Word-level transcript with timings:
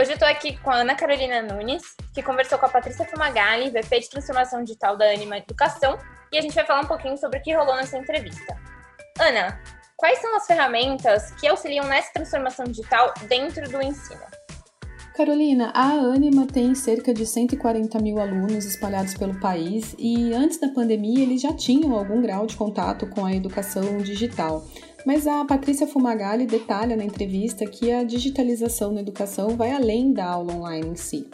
Hoje 0.00 0.12
eu 0.12 0.14
estou 0.14 0.28
aqui 0.28 0.56
com 0.56 0.70
a 0.70 0.76
Ana 0.76 0.94
Carolina 0.94 1.42
Nunes, 1.42 1.82
que 2.14 2.22
conversou 2.22 2.58
com 2.58 2.64
a 2.64 2.70
Patrícia 2.70 3.04
Fumagalli, 3.04 3.68
VP 3.68 4.00
de 4.00 4.08
Transformação 4.08 4.64
Digital 4.64 4.96
da 4.96 5.04
Anima 5.04 5.36
Educação, 5.36 5.98
e 6.32 6.38
a 6.38 6.40
gente 6.40 6.54
vai 6.54 6.64
falar 6.64 6.80
um 6.80 6.86
pouquinho 6.86 7.18
sobre 7.18 7.38
o 7.38 7.42
que 7.42 7.54
rolou 7.54 7.76
nessa 7.76 7.98
entrevista. 7.98 8.56
Ana, 9.18 9.60
quais 9.98 10.18
são 10.18 10.34
as 10.34 10.46
ferramentas 10.46 11.32
que 11.32 11.46
auxiliam 11.46 11.84
nessa 11.84 12.14
transformação 12.14 12.64
digital 12.64 13.12
dentro 13.28 13.68
do 13.68 13.82
ensino? 13.82 14.22
Carolina, 15.14 15.70
a 15.74 15.90
Anima 15.90 16.46
tem 16.46 16.74
cerca 16.74 17.12
de 17.12 17.26
140 17.26 17.98
mil 17.98 18.18
alunos 18.18 18.64
espalhados 18.64 19.12
pelo 19.12 19.38
país 19.38 19.94
e 19.98 20.32
antes 20.32 20.58
da 20.58 20.68
pandemia 20.68 21.22
eles 21.22 21.42
já 21.42 21.52
tinham 21.52 21.94
algum 21.94 22.22
grau 22.22 22.46
de 22.46 22.56
contato 22.56 23.06
com 23.06 23.26
a 23.26 23.34
educação 23.34 23.98
digital. 23.98 24.64
Mas 25.06 25.26
a 25.26 25.44
Patrícia 25.44 25.86
Fumagalli 25.86 26.46
detalha 26.46 26.96
na 26.96 27.04
entrevista 27.04 27.66
que 27.66 27.90
a 27.90 28.04
digitalização 28.04 28.92
na 28.92 29.00
educação 29.00 29.56
vai 29.56 29.72
além 29.72 30.12
da 30.12 30.26
aula 30.26 30.54
online 30.54 30.88
em 30.88 30.96
si. 30.96 31.26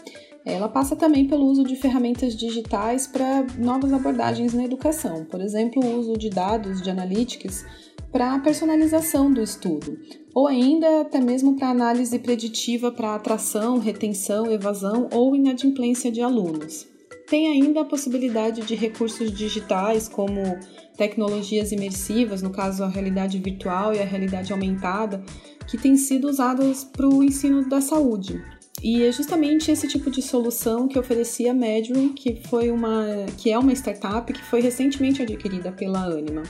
Ela 0.45 0.69
passa 0.69 0.95
também 0.95 1.27
pelo 1.27 1.45
uso 1.45 1.65
de 1.65 1.75
ferramentas 1.75 2.37
digitais 2.37 3.09
para 3.09 3.45
novas 3.59 3.93
abordagens 3.93 4.55
na 4.55 4.65
educação, 4.65 5.25
por 5.25 5.41
exemplo, 5.41 5.85
o 5.85 5.99
uso 5.99 6.17
de 6.17 6.31
dados 6.31 6.81
de 6.81 6.89
analytics 6.89 7.67
para 8.13 8.33
a 8.33 8.39
personalização 8.39 9.33
do 9.33 9.43
estudo, 9.43 9.99
ou 10.33 10.47
ainda 10.47 11.01
até 11.01 11.21
mesmo 11.21 11.57
para 11.57 11.71
análise 11.71 12.17
preditiva 12.21 12.93
para 12.93 13.17
atração, 13.17 13.79
retenção, 13.79 14.51
evasão 14.51 15.09
ou 15.13 15.35
inadimplência 15.35 16.13
de 16.13 16.23
alunos. 16.23 16.87
Tem 17.27 17.51
ainda 17.51 17.81
a 17.81 17.85
possibilidade 17.85 18.63
de 18.63 18.75
recursos 18.75 19.33
digitais 19.33 20.09
como 20.09 20.59
tecnologias 20.97 21.73
imersivas, 21.73 22.41
no 22.41 22.51
caso 22.51 22.85
a 22.85 22.89
realidade 22.89 23.39
virtual 23.39 23.93
e 23.93 23.99
a 23.99 24.05
realidade 24.05 24.53
aumentada, 24.53 25.23
que 25.67 25.77
têm 25.77 25.97
sido 25.97 26.29
usadas 26.29 26.85
para 26.85 27.09
o 27.09 27.23
ensino 27.23 27.69
da 27.69 27.81
saúde. 27.81 28.43
E 28.83 29.03
é 29.03 29.11
justamente 29.11 29.71
esse 29.71 29.89
tipo 29.89 30.11
de 30.11 30.23
solução 30.23 30.87
que 30.87 30.99
oferecia 30.99 31.51
a 31.51 31.55
Medroom, 31.55 32.13
que 32.13 32.43
foi 32.49 32.71
uma 32.71 33.05
que 33.37 33.51
é 33.51 33.59
uma 33.59 33.73
startup 33.73 34.33
que 34.33 34.45
foi 34.45 34.61
recentemente 34.61 35.23
adquirida 35.23 35.73
pela 35.73 36.05
Anima. 36.05 36.43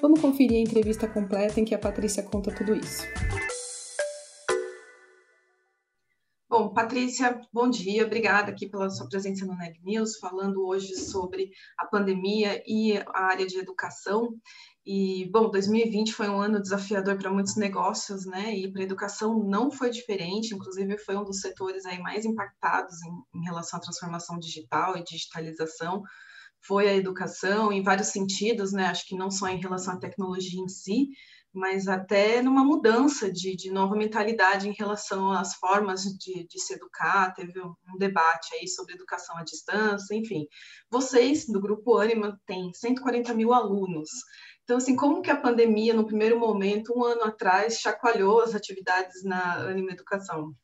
Vamos 0.00 0.20
conferir 0.20 0.58
a 0.58 0.60
entrevista 0.60 1.08
completa 1.08 1.58
em 1.58 1.64
que 1.64 1.74
a 1.74 1.78
Patrícia 1.78 2.22
conta 2.22 2.52
tudo 2.52 2.74
isso. 2.76 3.02
Bom, 6.56 6.68
Patrícia, 6.68 7.40
bom 7.52 7.68
dia, 7.68 8.06
obrigada 8.06 8.52
aqui 8.52 8.68
pela 8.68 8.88
sua 8.88 9.08
presença 9.08 9.44
no 9.44 9.56
Neg 9.56 9.76
News, 9.82 10.18
falando 10.18 10.64
hoje 10.64 10.94
sobre 10.94 11.50
a 11.76 11.84
pandemia 11.84 12.62
e 12.64 12.96
a 12.96 13.24
área 13.24 13.44
de 13.44 13.58
educação. 13.58 14.36
E, 14.86 15.28
bom, 15.32 15.50
2020 15.50 16.12
foi 16.12 16.28
um 16.28 16.40
ano 16.40 16.62
desafiador 16.62 17.18
para 17.18 17.32
muitos 17.32 17.56
negócios, 17.56 18.24
né? 18.24 18.54
E 18.54 18.70
para 18.70 18.82
a 18.82 18.84
educação 18.84 19.42
não 19.42 19.68
foi 19.68 19.90
diferente, 19.90 20.54
inclusive 20.54 20.96
foi 20.98 21.16
um 21.16 21.24
dos 21.24 21.40
setores 21.40 21.84
aí 21.86 21.98
mais 21.98 22.24
impactados 22.24 23.02
em, 23.02 23.40
em 23.40 23.44
relação 23.44 23.80
à 23.80 23.82
transformação 23.82 24.38
digital 24.38 24.96
e 24.96 25.02
digitalização. 25.02 26.04
Foi 26.60 26.88
a 26.88 26.94
educação 26.94 27.72
em 27.72 27.82
vários 27.82 28.08
sentidos, 28.08 28.72
né? 28.72 28.86
Acho 28.86 29.04
que 29.08 29.16
não 29.16 29.28
só 29.28 29.48
em 29.48 29.58
relação 29.58 29.94
à 29.94 29.98
tecnologia 29.98 30.60
em 30.60 30.68
si, 30.68 31.08
mas 31.54 31.86
até 31.86 32.42
numa 32.42 32.64
mudança 32.64 33.30
de, 33.30 33.54
de 33.54 33.70
nova 33.70 33.94
mentalidade 33.94 34.68
em 34.68 34.72
relação 34.72 35.30
às 35.30 35.54
formas 35.54 36.02
de, 36.02 36.46
de 36.48 36.60
se 36.60 36.74
educar. 36.74 37.32
Teve 37.32 37.60
um, 37.60 37.96
debate 37.96 38.54
aí 38.56 38.66
sobre 38.66 38.94
educação 38.94 39.36
à 39.36 39.44
distância, 39.44 40.14
enfim. 40.14 40.46
Vocês, 40.90 41.46
do 41.46 41.60
Grupo 41.60 41.96
Anima, 41.98 42.40
têm 42.46 42.72
140 42.74 43.32
mil 43.34 43.52
alunos. 43.52 44.10
Então, 44.64 44.78
assim, 44.78 44.96
como 44.96 45.22
que 45.22 45.30
a 45.30 45.40
pandemia, 45.40 45.94
no 45.94 46.06
primeiro 46.06 46.38
momento, 46.38 46.92
um 46.96 47.04
ano 47.04 47.22
atrás, 47.24 47.78
chacoalhou 47.78 48.40
as 48.40 48.54
atividades 48.54 49.22
na 49.22 49.58
Anima 49.58 49.92
Educação? 49.92 50.54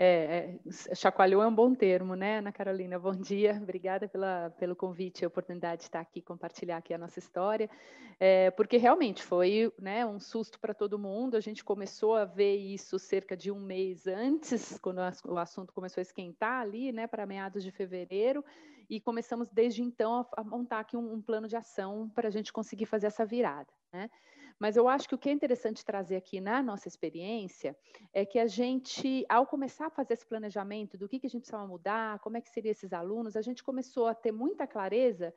É, 0.00 0.54
é, 0.64 0.94
chacoalhou 0.94 1.42
é 1.42 1.46
um 1.48 1.52
bom 1.52 1.74
termo, 1.74 2.14
né, 2.14 2.38
Ana 2.38 2.52
Carolina? 2.52 3.00
Bom 3.00 3.16
dia, 3.16 3.58
obrigada 3.60 4.06
pela, 4.06 4.48
pelo 4.50 4.76
convite 4.76 5.22
e 5.22 5.26
oportunidade 5.26 5.78
de 5.80 5.88
estar 5.88 5.98
aqui, 5.98 6.22
compartilhar 6.22 6.76
aqui 6.76 6.94
a 6.94 6.98
nossa 6.98 7.18
história, 7.18 7.68
é, 8.20 8.48
porque 8.52 8.76
realmente 8.76 9.24
foi 9.24 9.72
né, 9.76 10.06
um 10.06 10.20
susto 10.20 10.60
para 10.60 10.72
todo 10.72 11.00
mundo, 11.00 11.36
a 11.36 11.40
gente 11.40 11.64
começou 11.64 12.14
a 12.14 12.24
ver 12.24 12.54
isso 12.58 12.96
cerca 12.96 13.36
de 13.36 13.50
um 13.50 13.58
mês 13.58 14.06
antes, 14.06 14.78
quando 14.78 15.00
o 15.24 15.36
assunto 15.36 15.72
começou 15.72 16.00
a 16.00 16.02
esquentar 16.02 16.60
ali, 16.60 16.92
né, 16.92 17.08
para 17.08 17.26
meados 17.26 17.64
de 17.64 17.72
fevereiro, 17.72 18.44
e 18.88 19.00
começamos 19.00 19.48
desde 19.50 19.82
então 19.82 20.14
a, 20.14 20.40
a 20.40 20.44
montar 20.44 20.78
aqui 20.78 20.96
um, 20.96 21.14
um 21.14 21.20
plano 21.20 21.48
de 21.48 21.56
ação 21.56 22.08
para 22.14 22.28
a 22.28 22.30
gente 22.30 22.52
conseguir 22.52 22.86
fazer 22.86 23.08
essa 23.08 23.26
virada, 23.26 23.66
né? 23.92 24.08
Mas 24.58 24.76
eu 24.76 24.88
acho 24.88 25.08
que 25.08 25.14
o 25.14 25.18
que 25.18 25.28
é 25.28 25.32
interessante 25.32 25.84
trazer 25.84 26.16
aqui 26.16 26.40
na 26.40 26.62
nossa 26.62 26.88
experiência 26.88 27.76
é 28.12 28.24
que 28.24 28.38
a 28.38 28.46
gente, 28.46 29.24
ao 29.28 29.46
começar 29.46 29.86
a 29.86 29.90
fazer 29.90 30.14
esse 30.14 30.26
planejamento 30.26 30.98
do 30.98 31.08
que, 31.08 31.20
que 31.20 31.26
a 31.26 31.30
gente 31.30 31.42
precisava 31.42 31.66
mudar, 31.66 32.18
como 32.18 32.36
é 32.36 32.40
que 32.40 32.50
seriam 32.50 32.72
esses 32.72 32.92
alunos, 32.92 33.36
a 33.36 33.42
gente 33.42 33.62
começou 33.62 34.06
a 34.06 34.14
ter 34.14 34.32
muita 34.32 34.66
clareza 34.66 35.32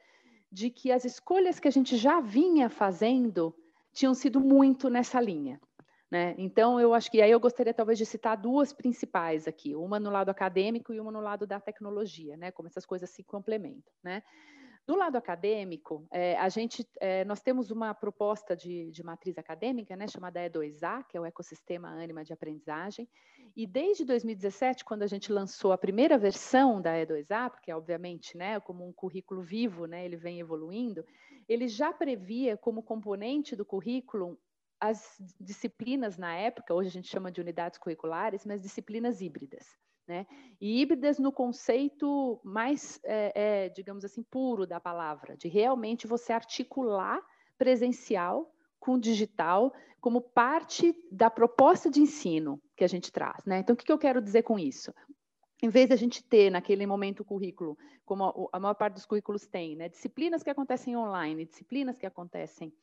de 0.52 0.70
que 0.70 0.92
as 0.92 1.06
escolhas 1.06 1.60
que 1.60 1.68
a 1.68 1.72
gente 1.72 1.96
já 1.96 2.20
vinha 2.20 2.70
fazendo 2.70 3.56
tinham 3.94 4.14
sido 4.14 4.40
muito 4.40 4.90
nessa 4.90 5.22
linha. 5.22 5.62
Né? 6.10 6.36
Então, 6.38 6.78
eu 6.78 6.94
acho 6.94 7.10
que 7.10 7.22
aí 7.22 7.32
eu 7.32 7.40
gostaria 7.40 7.74
talvez 7.74 7.98
de 7.98 8.06
citar 8.06 8.36
duas 8.36 8.74
principais 8.74 9.48
aqui, 9.48 9.74
uma 9.76 9.98
no 9.98 10.10
lado 10.10 10.30
acadêmico 10.30 10.94
e 10.94 11.00
uma 11.00 11.12
no 11.12 11.22
lado 11.22 11.48
da 11.48 11.58
tecnologia, 11.58 12.36
né? 12.36 12.52
como 12.52 12.68
essas 12.68 12.86
coisas 12.86 13.10
se 13.10 13.24
complementam. 13.24 13.94
Né? 14.04 14.22
Do 14.86 14.96
lado 14.96 15.16
acadêmico, 15.16 16.08
é, 16.12 16.36
a 16.38 16.50
gente, 16.50 16.88
é, 17.00 17.24
nós 17.24 17.40
temos 17.42 17.70
uma 17.70 17.94
proposta 17.94 18.56
de, 18.56 18.90
de 18.90 19.04
matriz 19.04 19.38
acadêmica, 19.38 19.96
né, 19.96 20.08
chamada 20.08 20.40
E2A, 20.50 21.06
que 21.08 21.16
é 21.16 21.22
o 21.22 21.26
Ecossistema 21.26 21.88
Ânima 21.88 22.24
de 22.24 22.34
Aprendizagem, 22.34 23.08
e 23.56 23.68
desde 23.68 24.04
2017, 24.04 24.84
quando 24.84 25.04
a 25.04 25.08
gente 25.08 25.32
lançou 25.32 25.72
a 25.72 25.78
primeira 25.78 26.18
versão 26.18 26.82
da 26.82 26.96
E2A, 26.96 27.52
porque 27.52 27.72
obviamente, 27.72 28.36
né, 28.36 28.60
como 28.60 28.88
um 28.88 28.92
currículo 28.92 29.42
vivo, 29.42 29.86
né, 29.86 30.04
ele 30.04 30.18
vem 30.18 30.40
evoluindo, 30.40 31.06
ele 31.48 31.68
já 31.68 31.94
previa 31.94 32.58
como 32.58 32.82
componente 32.82 33.56
do 33.56 33.66
currículo 33.66 34.38
as 34.80 35.16
disciplinas 35.40 36.18
na 36.18 36.34
época, 36.36 36.74
hoje 36.74 36.90
a 36.90 36.92
gente 36.92 37.08
chama 37.08 37.32
de 37.32 37.40
unidades 37.40 37.78
curriculares, 37.78 38.44
mas 38.48 38.64
disciplinas 38.64 39.22
híbridas. 39.22 39.64
Né? 40.12 40.28
E 40.60 40.82
híbridas 40.82 41.18
no 41.18 41.32
conceito 41.32 42.38
mais, 42.44 43.00
é, 43.02 43.32
é, 43.34 43.70
digamos 43.70 44.04
assim, 44.04 44.22
puro 44.22 44.68
da 44.68 44.78
palavra, 44.78 45.38
de 45.38 45.48
realmente 45.48 46.06
você 46.06 46.34
articular 46.34 47.22
presencial 47.58 48.54
com 48.78 49.00
digital 49.00 49.74
como 50.02 50.20
parte 50.20 50.94
da 51.10 51.30
proposta 51.30 51.90
de 51.90 52.02
ensino 52.02 52.62
que 52.76 52.84
a 52.84 52.90
gente 52.90 53.10
traz. 53.10 53.46
Né? 53.46 53.60
Então, 53.60 53.74
o 53.74 53.78
que, 53.78 53.86
que 53.86 53.92
eu 53.92 53.98
quero 53.98 54.22
dizer 54.22 54.44
com 54.44 54.60
isso? 54.60 54.94
Em 55.64 55.70
vez 55.70 55.88
de 55.88 55.94
a 55.94 55.98
gente 55.98 56.22
ter 56.22 56.50
naquele 56.50 56.86
momento 56.86 57.22
o 57.22 57.26
currículo, 57.26 57.78
como 58.04 58.50
a, 58.52 58.60
maior 58.60 58.74
parte 58.74 58.96
dos 58.96 59.06
currículos 59.06 59.48
tem, 59.48 59.78
né? 59.78 59.88
disciplinas 59.88 60.44
que 60.44 60.50
acontecem 60.50 60.98
online, 60.98 61.46
disciplinas 61.46 61.98
que 61.98 62.06
acontecem 62.06 62.74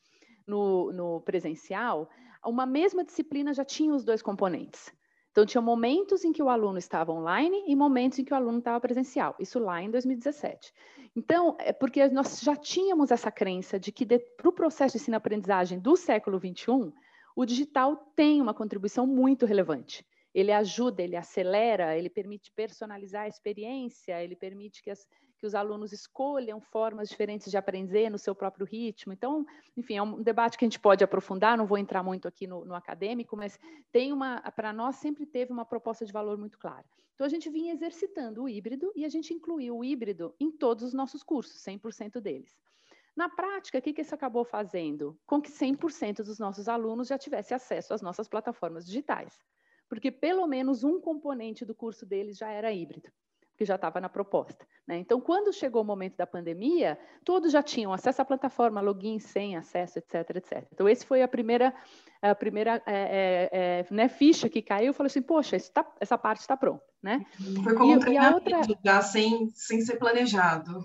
no, 0.47 0.91
no 0.95 1.21
presencial, 1.21 2.09
uma 2.43 2.65
mesma 2.65 3.05
disciplina 3.05 3.53
já 3.53 3.67
tinha 3.67 3.93
os 3.93 4.03
dois 4.03 4.23
componentes. 4.23 4.97
Então, 5.39 5.47
tinha 5.47 5.63
momentos 5.63 6.25
em 6.25 6.33
que 6.33 6.43
o 6.43 6.49
aluno 6.49 6.79
estava 6.79 7.13
online 7.13 7.63
e 7.69 7.77
momentos 7.77 8.19
em 8.19 8.25
que 8.25 8.33
o 8.33 8.37
aluno 8.37 8.59
estava 8.59 8.81
presencial. 8.81 9.37
Isso 9.39 9.61
lá 9.61 9.81
em 9.81 9.89
2017. 9.89 10.75
Então, 11.15 11.57
é 11.61 11.73
porque 11.73 12.09
nós 12.09 12.41
já 12.41 12.57
tínhamos 12.57 13.13
essa 13.13 13.31
crença 13.31 13.79
de 13.79 13.93
que 13.93 14.05
para 14.05 14.49
o 14.49 14.53
processo 14.53 14.97
de 14.97 15.01
ensino-aprendizagem 15.01 15.79
do 15.79 15.95
século 15.95 16.41
XXI, 16.41 16.93
o 17.37 17.47
digital 17.47 17.95
tem 18.17 18.43
uma 18.43 18.53
contribuição 18.53 19.07
muito 19.07 19.47
relevante. 19.47 20.05
Ele 20.35 20.51
ajuda, 20.51 21.05
ele 21.05 21.15
acelera, 21.15 21.97
ele 21.97 22.11
permite 22.11 22.51
personalizar 22.51 23.23
a 23.23 23.29
experiência, 23.29 24.21
ele 24.21 24.35
permite 24.35 24.83
que 24.83 24.91
as, 24.91 25.07
que 25.39 25.47
os 25.47 25.55
alunos 25.55 25.93
escolham 25.93 26.61
formas 26.61 27.09
diferentes 27.09 27.51
de 27.51 27.57
aprender 27.57 28.11
no 28.11 28.19
seu 28.19 28.35
próprio 28.35 28.67
ritmo. 28.67 29.13
Então, 29.13 29.47
enfim, 29.77 29.97
é 29.97 30.03
um 30.03 30.21
debate 30.21 30.59
que 30.59 30.65
a 30.65 30.69
gente 30.69 30.81
pode 30.81 31.05
aprofundar, 31.05 31.57
não 31.57 31.67
vou 31.67 31.79
entrar 31.79 32.03
muito 32.03 32.27
aqui 32.27 32.47
no, 32.47 32.65
no 32.65 32.75
acadêmico, 32.75 33.37
mas 33.37 33.59
tem 33.93 34.13
uma, 34.13 34.41
para 34.51 34.73
nós 34.73 34.97
sempre 34.97 35.25
teve 35.25 35.53
uma 35.53 35.65
proposta 35.65 36.05
de 36.05 36.13
valor 36.13 36.37
muito 36.37 36.59
clara. 36.59 36.85
Então, 37.15 37.25
a 37.25 37.31
gente 37.31 37.49
vinha 37.49 37.73
exercitando 37.73 38.43
o 38.43 38.49
híbrido 38.49 38.93
e 38.95 39.05
a 39.05 39.09
gente 39.09 39.33
incluiu 39.33 39.79
o 39.79 39.85
híbrido 39.85 40.35
em 40.41 40.51
todos 40.51 40.85
os 40.85 40.93
nossos 40.93 41.23
cursos, 41.23 41.63
100% 41.63 42.21
deles. 42.21 42.57
Na 43.17 43.29
prática, 43.29 43.79
o 43.79 43.83
que, 43.83 43.93
que 43.93 44.03
isso 44.03 44.15
acabou 44.15 44.45
fazendo? 44.45 45.19
Com 45.27 45.41
que 45.41 45.51
100% 45.51 46.23
dos 46.23 46.39
nossos 46.39 46.69
alunos 46.69 47.09
já 47.09 47.19
tivessem 47.19 47.55
acesso 47.55 47.95
às 47.95 48.03
nossas 48.03 48.29
plataformas 48.29 48.85
digitais. 48.85 49.39
porque 49.89 50.11
pelo 50.11 50.47
menos 50.47 50.85
um 50.85 51.01
componente 51.01 51.65
do 51.65 51.75
curso 51.75 52.05
deles 52.05 52.37
já 52.37 52.51
era 52.51 52.71
híbrido 52.71 53.11
que 53.59 53.65
já 53.65 53.75
estava 53.75 54.01
na 54.01 54.09
proposta. 54.09 54.65
Né? 54.87 54.99
Então, 54.99 55.21
quando 55.21 55.53
chegou 55.53 55.83
o 55.83 55.85
momento 55.85 56.17
da 56.17 56.27
pandemia, 56.27 56.97
todos 57.25 57.51
já 57.51 57.61
tinham 57.61 57.93
acesso 57.93 58.23
à 58.23 58.25
plataforma, 58.25 58.81
login, 58.81 59.19
senha, 59.19 59.59
acesso, 59.59 59.99
etc, 59.99 60.37
etc. 60.37 60.65
Então, 60.73 60.89
esse 60.89 61.05
foi 61.05 61.23
a 61.23 61.29
primeira, 61.29 61.75
a 62.23 62.37
primeira 62.37 62.81
é, 62.87 62.93
é, 62.93 63.49
é, 63.53 63.87
né, 63.91 64.09
ficha 64.09 64.49
que 64.49 64.63
caiu. 64.63 64.87
Eu 64.87 64.95
falei 64.95 65.09
assim, 65.09 65.21
poxa, 65.21 65.57
tá, 65.75 65.85
essa 65.99 66.17
parte 66.17 66.39
está 66.39 66.57
pronta. 66.57 66.85
Né? 67.03 67.27
Foi 67.65 67.75
como 67.75 67.93
e, 67.93 67.97
um 67.97 67.99
treinamento, 67.99 68.37
outra... 68.37 68.77
já 68.85 69.03
sem, 69.03 69.51
sem 69.51 69.81
ser 69.81 69.97
planejado. 69.97 70.81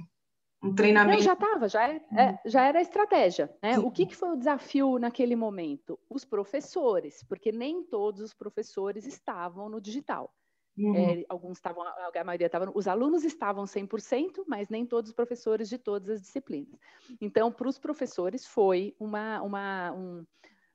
Um 0.64 0.74
treinamento. 0.74 1.18
Não, 1.18 1.24
já 1.24 1.34
estava, 1.34 1.68
já, 1.68 1.88
é, 1.88 2.02
é, 2.18 2.40
já 2.44 2.64
era 2.64 2.80
a 2.80 2.82
estratégia. 2.82 3.56
Né? 3.62 3.78
O 3.78 3.92
que, 3.92 4.08
que 4.08 4.16
foi 4.16 4.30
o 4.30 4.36
desafio 4.36 4.98
naquele 4.98 5.36
momento? 5.36 6.00
Os 6.10 6.26
professores, 6.26 7.24
porque 7.30 7.52
nem 7.52 7.84
todos 7.84 8.22
os 8.22 8.34
professores 8.34 9.06
estavam 9.06 9.70
no 9.70 9.80
digital. 9.80 10.34
Uhum. 10.78 10.96
É, 10.96 11.26
alguns 11.30 11.58
estavam, 11.58 11.84
a 11.84 12.24
maioria 12.24 12.48
estavam, 12.48 12.72
os 12.74 12.88
alunos 12.88 13.24
estavam 13.24 13.66
100%, 13.68 14.44
mas 14.48 14.70
nem 14.70 14.86
todos 14.86 15.10
os 15.10 15.16
professores 15.16 15.70
de 15.70 15.78
todas 15.78 16.10
as 16.10 16.22
disciplinas. 16.22 16.80
Então, 17.22 17.52
para 17.52 17.68
os 17.68 17.78
professores 17.78 18.46
foi 18.48 18.96
uma, 19.00 19.42
uma 19.42 19.92
um, 19.92 20.26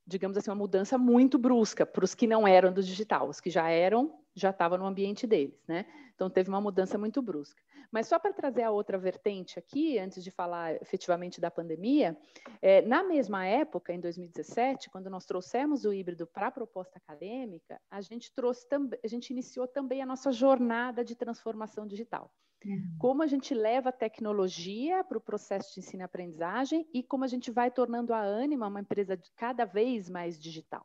digamos 0.07 0.37
assim, 0.37 0.51
uma 0.51 0.57
mudança 0.57 0.97
muito 0.97 1.39
brusca 1.39 1.85
para 1.85 2.05
os 2.05 2.15
que 2.15 2.27
não 2.27 2.47
eram 2.47 2.73
do 2.73 2.83
digital, 2.83 3.29
os 3.29 3.41
que 3.41 3.51
já 3.51 3.69
eram, 3.69 4.21
já 4.35 4.51
estavam 4.51 4.79
no 4.79 4.87
ambiente 4.87 5.27
deles, 5.27 5.63
né? 5.67 5.85
Então, 6.19 6.29
teve 6.29 6.49
uma 6.49 6.61
mudança 6.61 6.99
muito 6.99 7.23
brusca. 7.23 7.63
Mas 7.93 8.09
só 8.09 8.19
para 8.19 8.33
trazer 8.33 8.65
a 8.65 8.73
outra 8.73 8.99
vertente 8.99 9.57
aqui, 9.57 10.01
antes 10.01 10.25
de 10.25 10.33
falar 10.33 10.75
efetivamente 10.83 11.41
da 11.41 11.49
pandemia, 11.49 12.19
é, 12.61 12.83
na 12.83 13.05
mesma 13.05 13.47
época, 13.47 13.93
em 13.93 14.01
2017, 14.01 14.91
quando 14.91 15.09
nós 15.09 15.25
trouxemos 15.25 15.85
o 15.85 15.93
híbrido 15.93 16.27
para 16.27 16.49
a 16.49 16.51
proposta 16.51 16.99
acadêmica, 16.99 17.81
a 17.89 18.01
gente 18.01 18.35
trouxe 18.35 18.67
a 19.05 19.07
gente 19.07 19.31
iniciou 19.31 19.69
também 19.69 20.03
a 20.03 20.07
nossa 20.07 20.33
jornada 20.33 21.05
de 21.05 21.15
transformação 21.15 21.87
digital. 21.87 22.35
Uhum. 22.65 22.97
Como 22.99 23.23
a 23.23 23.29
gente 23.29 23.55
leva 23.55 23.91
a 23.91 23.93
tecnologia 23.93 25.05
para 25.05 25.19
o 25.19 25.21
processo 25.21 25.73
de 25.73 25.79
ensino 25.79 26.03
e 26.03 26.05
aprendizagem 26.05 26.85
e 26.93 27.01
como 27.01 27.23
a 27.23 27.29
gente 27.29 27.49
vai 27.53 27.71
tornando 27.71 28.13
a 28.13 28.23
Anima 28.23 28.67
uma 28.67 28.81
empresa 28.81 29.17
cada 29.37 29.65
vez 29.65 30.11
mais 30.11 30.37
digital. 30.37 30.85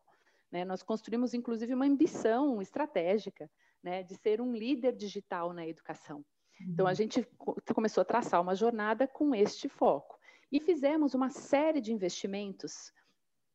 Né? 0.52 0.64
Nós 0.64 0.84
construímos, 0.84 1.34
inclusive, 1.34 1.74
uma 1.74 1.88
ambição 1.88 2.62
estratégica 2.62 3.50
né, 3.84 4.02
de 4.04 4.16
ser 4.16 4.40
um 4.40 4.54
líder 4.54 4.96
digital 4.96 5.54
na 5.54 5.68
educação. 5.68 6.24
Então, 6.62 6.86
a 6.86 6.90
uhum. 6.90 6.96
gente 6.96 7.28
começou 7.74 8.02
a 8.02 8.06
traçar 8.06 8.42
uma 8.42 8.56
jornada 8.56 9.08
com 9.08 9.36
este 9.36 9.68
foco. 9.68 10.18
E 10.52 10.60
fizemos 10.60 11.14
uma 11.14 11.30
série 11.30 11.82
de 11.82 11.92
investimentos 11.92 12.94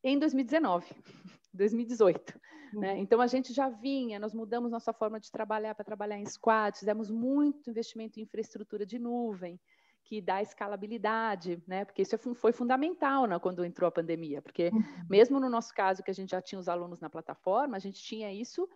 em 0.03 0.19
2019, 0.19 0.85
2018. 1.53 2.39
Né? 2.71 2.93
Uhum. 2.93 2.97
Então, 2.99 3.19
a 3.19 3.25
gente 3.25 3.51
já 3.51 3.67
vinha, 3.67 4.19
nós 4.19 4.31
mudamos 4.31 4.69
nossa 4.69 4.93
forma 4.93 5.19
de 5.19 5.31
trabalhar 5.31 5.73
para 5.73 5.83
trabalhar 5.83 6.19
em 6.19 6.25
squad, 6.27 6.77
fizemos 6.77 7.09
muito 7.09 7.67
investimento 7.67 8.19
em 8.19 8.21
infraestrutura 8.21 8.85
de 8.85 8.99
nuvem, 8.99 9.59
que 10.03 10.21
dá 10.21 10.39
escalabilidade, 10.39 11.63
né? 11.67 11.83
Porque 11.83 12.03
isso 12.03 12.13
é 12.13 12.17
foi 12.35 12.51
fundamental 12.51 13.25
né, 13.25 13.39
quando 13.39 13.65
entrou 13.65 13.87
a 13.87 13.91
pandemia, 13.91 14.39
porque 14.39 14.69
uhum. 14.69 14.83
mesmo 15.09 15.39
no 15.39 15.49
nosso 15.49 15.73
caso, 15.73 16.03
que 16.03 16.11
a 16.11 16.13
gente 16.13 16.29
já 16.29 16.43
tinha 16.43 16.59
os 16.59 16.69
alunos 16.69 16.99
na 16.99 17.09
plataforma, 17.09 17.75
a 17.75 17.79
gente 17.79 17.99
tinha 18.03 18.31
isso 18.31 18.69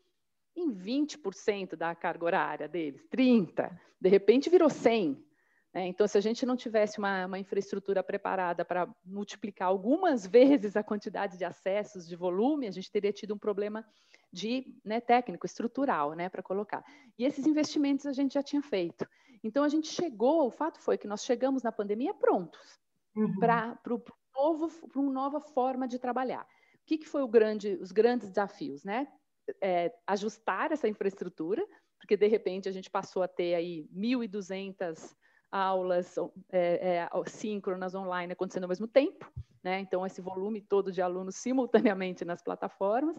em 0.55 0.71
20% 0.71 1.75
da 1.75 1.95
carga 1.95 2.25
horária 2.25 2.67
deles, 2.67 3.05
30%, 3.09 3.71
de 3.99 4.09
repente 4.09 4.49
virou 4.49 4.69
100%. 4.69 5.17
Né? 5.73 5.87
Então, 5.87 6.07
se 6.07 6.17
a 6.17 6.21
gente 6.21 6.45
não 6.45 6.55
tivesse 6.55 6.99
uma, 6.99 7.25
uma 7.25 7.39
infraestrutura 7.39 8.03
preparada 8.03 8.63
para 8.63 8.87
multiplicar 9.03 9.67
algumas 9.67 10.25
vezes 10.27 10.75
a 10.75 10.83
quantidade 10.83 11.37
de 11.37 11.43
acessos, 11.43 12.07
de 12.07 12.15
volume, 12.15 12.67
a 12.67 12.71
gente 12.71 12.91
teria 12.91 13.11
tido 13.11 13.33
um 13.33 13.37
problema 13.37 13.85
de 14.31 14.65
né, 14.83 14.99
técnico, 14.99 15.45
estrutural, 15.45 16.13
né, 16.13 16.29
para 16.29 16.43
colocar. 16.43 16.83
E 17.17 17.25
esses 17.25 17.45
investimentos 17.45 18.05
a 18.05 18.13
gente 18.13 18.33
já 18.33 18.43
tinha 18.43 18.61
feito. 18.61 19.07
Então, 19.43 19.63
a 19.63 19.69
gente 19.69 19.87
chegou, 19.87 20.47
o 20.47 20.51
fato 20.51 20.79
foi 20.79 20.97
que 20.97 21.07
nós 21.07 21.23
chegamos 21.23 21.63
na 21.63 21.71
pandemia 21.71 22.13
prontos 22.13 22.79
uhum. 23.15 23.39
para 23.39 23.77
uma 24.95 25.11
nova 25.11 25.39
forma 25.39 25.87
de 25.87 25.99
trabalhar. 25.99 26.43
O 26.43 26.85
que, 26.85 26.97
que 26.97 27.07
foi 27.07 27.27
grande, 27.27 27.77
os 27.81 27.91
grandes 27.91 28.29
desafios, 28.29 28.83
né? 28.83 29.07
É, 29.61 29.93
ajustar 30.07 30.71
essa 30.71 30.87
infraestrutura, 30.87 31.65
porque 31.99 32.17
de 32.17 32.27
repente 32.27 32.67
a 32.67 32.71
gente 32.71 32.89
passou 32.89 33.23
a 33.23 33.27
ter 33.27 33.55
aí 33.55 33.87
1.200 33.95 35.15
aulas 35.51 36.17
é, 36.51 37.05
é, 37.05 37.09
síncronas 37.27 37.93
online 37.93 38.33
acontecendo 38.33 38.63
ao 38.63 38.69
mesmo 38.69 38.87
tempo, 38.87 39.31
né? 39.63 39.79
Então 39.79 40.03
esse 40.03 40.19
volume 40.19 40.59
todo 40.59 40.91
de 40.91 41.01
alunos 41.01 41.35
simultaneamente 41.35 42.25
nas 42.25 42.41
plataformas 42.41 43.15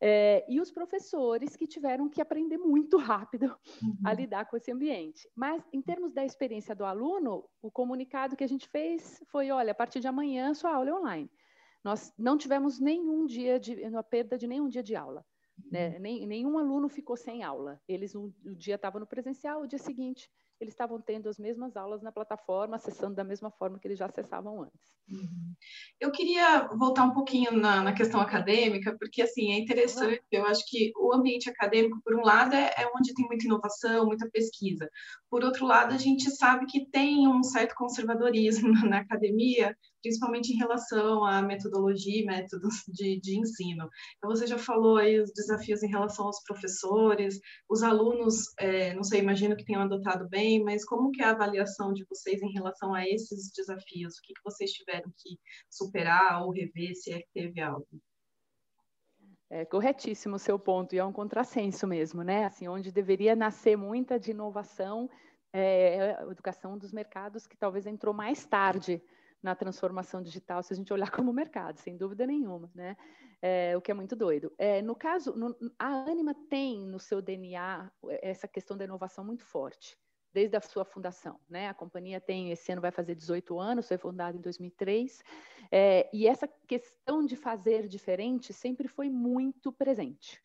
é, 0.00 0.44
e 0.48 0.60
os 0.60 0.70
professores 0.70 1.56
que 1.56 1.66
tiveram 1.66 2.08
que 2.08 2.20
aprender 2.20 2.58
muito 2.58 2.98
rápido 2.98 3.56
uhum. 3.82 3.96
a 4.04 4.12
lidar 4.12 4.44
com 4.44 4.56
esse 4.56 4.70
ambiente. 4.70 5.28
Mas 5.34 5.66
em 5.72 5.80
termos 5.80 6.12
da 6.12 6.24
experiência 6.24 6.74
do 6.74 6.84
aluno, 6.84 7.48
o 7.62 7.70
comunicado 7.70 8.36
que 8.36 8.44
a 8.44 8.48
gente 8.48 8.68
fez 8.68 9.24
foi, 9.32 9.50
olha, 9.50 9.72
a 9.72 9.74
partir 9.74 10.00
de 10.00 10.06
amanhã 10.06 10.52
sua 10.52 10.74
aula 10.74 10.90
é 10.90 10.94
online. 10.94 11.30
Nós 11.82 12.12
não 12.18 12.36
tivemos 12.36 12.78
nenhum 12.78 13.24
dia 13.24 13.58
de, 13.58 13.74
uma 13.84 14.02
perda 14.02 14.36
de 14.36 14.46
nenhum 14.46 14.68
dia 14.68 14.82
de 14.82 14.94
aula. 14.94 15.24
Né? 15.70 15.90
Uhum. 15.90 16.00
Nem, 16.00 16.26
nenhum 16.26 16.58
aluno 16.58 16.88
ficou 16.88 17.16
sem 17.16 17.42
aula. 17.42 17.80
Eles 17.88 18.14
um, 18.14 18.32
um 18.44 18.54
dia 18.54 18.76
estavam 18.76 19.00
no 19.00 19.06
presencial, 19.06 19.62
o 19.62 19.66
dia 19.66 19.78
seguinte 19.78 20.30
eles 20.60 20.74
estavam 20.74 21.00
tendo 21.00 21.28
as 21.28 21.38
mesmas 21.38 21.76
aulas 21.76 22.02
na 22.02 22.10
plataforma, 22.10 22.76
acessando 22.76 23.14
da 23.14 23.22
mesma 23.22 23.50
forma 23.50 23.78
que 23.78 23.86
eles 23.86 23.98
já 23.98 24.06
acessavam 24.06 24.62
antes. 24.62 24.96
Uhum. 25.08 25.54
Eu 26.00 26.10
queria 26.10 26.66
voltar 26.76 27.04
um 27.04 27.12
pouquinho 27.12 27.52
na, 27.52 27.82
na, 27.82 27.92
questão 27.92 28.20
acadêmica, 28.20 28.96
porque 28.98 29.22
assim 29.22 29.52
é 29.52 29.58
interessante. 29.58 30.20
Eu 30.30 30.44
acho 30.46 30.64
que 30.66 30.92
o 30.96 31.14
ambiente 31.14 31.48
acadêmico, 31.48 32.00
por 32.04 32.14
um 32.14 32.22
lado, 32.22 32.54
é, 32.54 32.74
é, 32.76 32.90
onde 32.94 33.14
tem 33.14 33.26
muita 33.26 33.46
inovação, 33.46 34.06
muita 34.06 34.28
pesquisa. 34.30 34.90
Por 35.30 35.44
outro 35.44 35.64
lado, 35.64 35.94
a 35.94 35.98
gente 35.98 36.30
sabe 36.30 36.66
que 36.66 36.86
tem 36.86 37.28
um 37.28 37.42
certo 37.42 37.74
conservadorismo 37.76 38.72
na 38.92 38.98
academia, 38.98 39.76
principalmente 40.02 40.52
em 40.52 40.56
relação 40.56 41.24
à 41.24 41.42
metodologia 41.42 42.22
e 42.22 42.24
métodos 42.24 42.74
de, 42.88 43.20
de 43.20 43.38
ensino. 43.38 43.88
Então, 44.16 44.30
você 44.30 44.46
já 44.46 44.58
falou 44.58 44.96
aí 44.96 45.20
os 45.20 45.32
desafios 45.32 45.82
em 45.82 45.88
relação 45.88 46.26
aos 46.26 46.42
professores, 46.42 47.38
os 47.68 47.82
alunos, 47.82 48.52
é, 48.58 48.94
não 48.94 49.02
sei, 49.02 49.20
imagino 49.20 49.56
que 49.56 49.64
tenham 49.64 49.82
adotado 49.82 50.28
bem, 50.28 50.62
mas 50.62 50.84
como 50.84 51.10
que 51.10 51.22
é 51.22 51.26
a 51.26 51.30
avaliação 51.30 51.92
de 51.92 52.04
vocês 52.08 52.42
em 52.42 52.52
relação 52.52 52.94
a 52.94 53.06
esses 53.06 53.50
desafios? 53.54 54.14
O 54.14 54.22
que, 54.22 54.34
que 54.34 54.42
vocês 54.44 54.70
tiveram 54.72 55.10
que 55.16 55.38
superar 55.70 56.42
ou 56.42 56.52
rever, 56.52 56.94
se 56.94 57.12
é 57.12 57.18
que 57.18 57.28
teve 57.32 57.60
algo? 57.60 57.86
É 59.50 59.64
corretíssimo 59.64 60.36
o 60.36 60.38
seu 60.38 60.58
ponto, 60.58 60.94
e 60.94 60.98
é 60.98 61.04
um 61.04 61.12
contrassenso 61.12 61.86
mesmo, 61.86 62.22
né? 62.22 62.44
Assim, 62.44 62.68
onde 62.68 62.92
deveria 62.92 63.34
nascer 63.34 63.76
muita 63.76 64.18
de 64.20 64.32
inovação, 64.32 65.08
é, 65.52 66.16
a 66.18 66.30
educação 66.30 66.76
dos 66.76 66.92
mercados 66.92 67.46
que 67.46 67.56
talvez 67.56 67.86
entrou 67.86 68.12
mais 68.12 68.44
tarde 68.44 69.02
na 69.42 69.54
transformação 69.54 70.22
digital, 70.22 70.62
se 70.62 70.72
a 70.72 70.76
gente 70.76 70.92
olhar 70.92 71.10
como 71.26 71.32
mercado, 71.32 71.78
sem 71.78 71.96
dúvida 71.96 72.26
nenhuma, 72.26 72.70
né? 72.74 72.96
É, 73.40 73.76
o 73.76 73.80
que 73.80 73.90
é 73.90 73.94
muito 73.94 74.16
doido. 74.16 74.52
É, 74.58 74.82
no 74.82 74.96
caso, 74.96 75.32
no, 75.36 75.54
a 75.78 75.86
Anima 76.10 76.34
tem 76.48 76.84
no 76.86 76.98
seu 76.98 77.22
DNA 77.22 77.90
essa 78.20 78.48
questão 78.48 78.76
da 78.76 78.84
inovação 78.84 79.24
muito 79.24 79.44
forte, 79.44 79.96
desde 80.32 80.56
a 80.56 80.60
sua 80.60 80.84
fundação, 80.84 81.38
né? 81.48 81.68
A 81.68 81.74
companhia 81.74 82.20
tem, 82.20 82.50
esse 82.50 82.72
ano 82.72 82.82
vai 82.82 82.90
fazer 82.90 83.14
18 83.14 83.58
anos, 83.60 83.86
foi 83.86 83.96
fundada 83.96 84.36
em 84.36 84.40
2003, 84.40 85.22
é, 85.70 86.10
e 86.12 86.26
essa 86.26 86.48
questão 86.66 87.24
de 87.24 87.36
fazer 87.36 87.86
diferente 87.86 88.52
sempre 88.52 88.88
foi 88.88 89.08
muito 89.08 89.72
presente. 89.72 90.42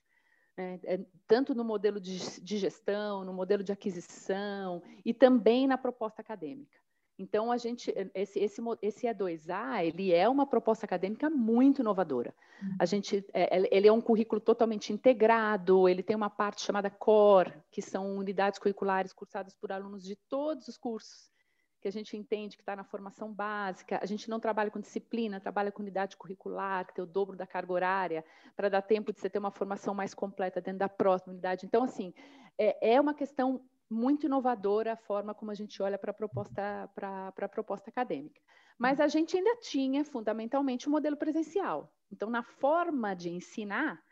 Né? 0.56 0.80
É, 0.84 1.00
tanto 1.28 1.56
no 1.56 1.64
modelo 1.64 2.00
de, 2.00 2.40
de 2.42 2.58
gestão, 2.58 3.24
no 3.24 3.34
modelo 3.34 3.64
de 3.64 3.72
aquisição 3.72 4.84
e 5.04 5.14
também 5.14 5.66
na 5.66 5.78
proposta 5.78 6.22
acadêmica. 6.22 6.83
Então, 7.18 7.52
a 7.52 7.58
gente, 7.58 7.94
esse, 8.16 8.40
esse, 8.40 8.62
esse 8.82 9.08
E2A, 9.08 9.86
ele 9.86 10.12
é 10.12 10.28
uma 10.28 10.48
proposta 10.48 10.86
acadêmica 10.86 11.30
muito 11.30 11.82
inovadora. 11.82 12.34
Uhum. 12.62 12.76
A 12.80 12.86
gente, 12.86 13.24
é, 13.34 13.68
ele 13.72 13.88
é 13.88 13.92
um 13.92 14.02
currículo 14.02 14.42
totalmente 14.42 14.92
integrado, 14.92 15.88
ele 15.88 16.02
tem 16.02 16.16
uma 16.16 16.30
parte 16.30 16.62
chamada 16.62 16.90
CORE, 16.90 17.54
que 17.72 17.82
são 17.82 18.18
unidades 18.18 18.58
curriculares 18.58 19.14
cursadas 19.14 19.54
por 19.54 19.72
alunos 19.72 20.04
de 20.04 20.16
todos 20.28 20.68
os 20.68 20.76
cursos, 20.76 21.32
que 21.80 21.88
a 21.88 21.92
gente 21.92 22.18
entende 22.18 22.56
que 22.56 22.64
está 22.64 22.76
na 22.76 22.84
formação 22.84 23.32
básica. 23.32 24.00
A 24.02 24.06
gente 24.06 24.28
não 24.30 24.40
trabalha 24.40 24.72
com 24.72 24.80
disciplina, 24.80 25.40
trabalha 25.40 25.72
com 25.72 25.84
unidade 25.84 26.18
curricular, 26.18 26.88
que 26.88 26.96
tem 26.96 27.04
o 27.04 27.08
dobro 27.08 27.36
da 27.36 27.46
carga 27.46 27.74
horária, 27.74 28.26
para 28.56 28.70
dar 28.70 28.82
tempo 28.82 29.14
de 29.14 29.20
você 29.20 29.30
ter 29.30 29.38
uma 29.38 29.52
formação 29.52 29.94
mais 29.94 30.16
completa 30.16 30.60
dentro 30.60 30.80
da 30.80 30.90
próxima 30.90 31.34
unidade. 31.34 31.66
Então, 31.66 31.84
assim, 31.84 32.12
é, 32.58 32.96
é 32.96 33.02
uma 33.02 33.14
questão 33.14 33.62
muito 33.94 34.26
inovadora 34.26 34.94
a 34.94 34.98
forma 34.98 35.34
como 35.34 35.52
a 35.52 35.56
gente 35.56 35.82
olha 35.82 35.98
para 35.98 36.12
a 36.12 36.14
proposta, 36.14 36.90
a 36.96 37.50
proposta 37.50 37.90
acadêmica. 37.90 38.42
Mas 38.78 39.00
a 39.00 39.08
gente 39.08 39.38
ainda 39.38 39.56
tinha, 39.58 40.04
fundamentalmente, 40.04 40.88
o 40.88 40.90
um 40.90 40.94
modelo 40.94 41.16
presencial. 41.16 41.94
Então, 42.12 42.30
na 42.30 42.44
forma 42.44 43.14
de 43.14 43.30
ensinar, 43.30 44.04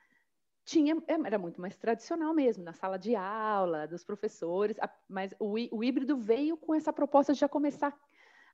tinha, 0.64 0.96
era 1.26 1.38
muito 1.38 1.60
mais 1.60 1.76
tradicional 1.76 2.34
mesmo, 2.34 2.64
na 2.64 2.74
sala 2.74 2.98
de 2.98 3.16
aula, 3.16 3.88
dos 3.88 4.04
professores, 4.04 4.78
mas 5.10 5.34
o, 5.40 5.56
o 5.72 5.84
híbrido 5.84 6.16
veio 6.16 6.56
com 6.56 6.74
essa 6.76 6.94
proposta 6.94 7.34
de 7.34 7.40
já 7.40 7.50
começar 7.50 7.98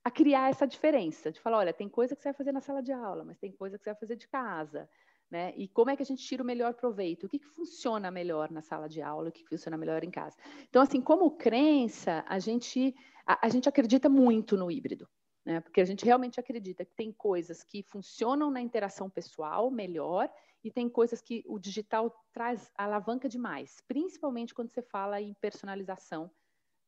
a 0.03 0.10
criar 0.10 0.50
essa 0.50 0.65
diferença, 0.65 1.31
de 1.31 1.39
falar, 1.39 1.57
olha, 1.57 1.74
tem 1.74 1.89
coisa 1.89 2.15
que 2.15 2.22
você 2.22 2.29
vai 2.29 2.38
fazer 2.38 2.51
na 2.53 2.62
sala 2.62 2.81
de 2.81 2.93
aula, 2.93 3.25
mas 3.25 3.38
tem 3.38 3.51
coisa 3.51 3.77
que 3.77 3.84
você 3.84 3.89
vai 3.89 4.00
fazer 4.00 4.15
de 4.15 4.27
casa. 4.27 4.89
Né? 5.29 5.53
E 5.57 5.67
como 5.67 5.89
é 5.89 5.96
que 5.96 6.01
a 6.01 6.05
gente 6.05 6.24
tira 6.24 6.41
o 6.41 6.46
melhor 6.46 6.74
proveito? 6.74 7.25
O 7.25 7.29
que, 7.29 7.39
que 7.39 7.48
funciona 7.48 8.10
melhor 8.10 8.50
na 8.50 8.62
sala 8.62 8.88
de 8.88 9.01
aula? 9.01 9.29
O 9.29 9.31
que, 9.31 9.43
que 9.43 9.50
funciona 9.50 9.77
melhor 9.77 10.03
em 10.03 10.12
casa? 10.12 10.38
Então, 10.69 10.81
assim, 10.81 11.01
como 11.01 11.31
crença, 11.31 12.24
a 12.27 12.39
gente, 12.39 12.96
a, 13.25 13.46
a 13.46 13.50
gente 13.50 13.67
acredita 13.67 14.07
muito 14.07 14.55
no 14.55 14.72
híbrido. 14.72 15.07
Né? 15.46 15.60
Porque 15.60 15.81
a 15.81 15.86
gente 15.86 16.05
realmente 16.05 16.39
acredita 16.39 16.86
que 16.86 16.93
tem 16.93 17.12
coisas 17.12 17.62
que 17.62 17.84
funcionam 17.84 18.50
na 18.50 18.62
interação 18.62 19.10
pessoal 19.10 19.69
melhor 19.69 20.29
e 20.63 20.72
tem 20.72 20.89
coisas 20.89 21.22
que 21.22 21.43
o 21.48 21.60
digital 21.60 22.13
traz 22.34 22.72
alavanca 22.75 23.29
demais, 23.29 23.81
principalmente 23.88 24.53
quando 24.53 24.69
você 24.69 24.81
fala 24.81 25.22
em 25.22 25.34
personalização 25.36 26.31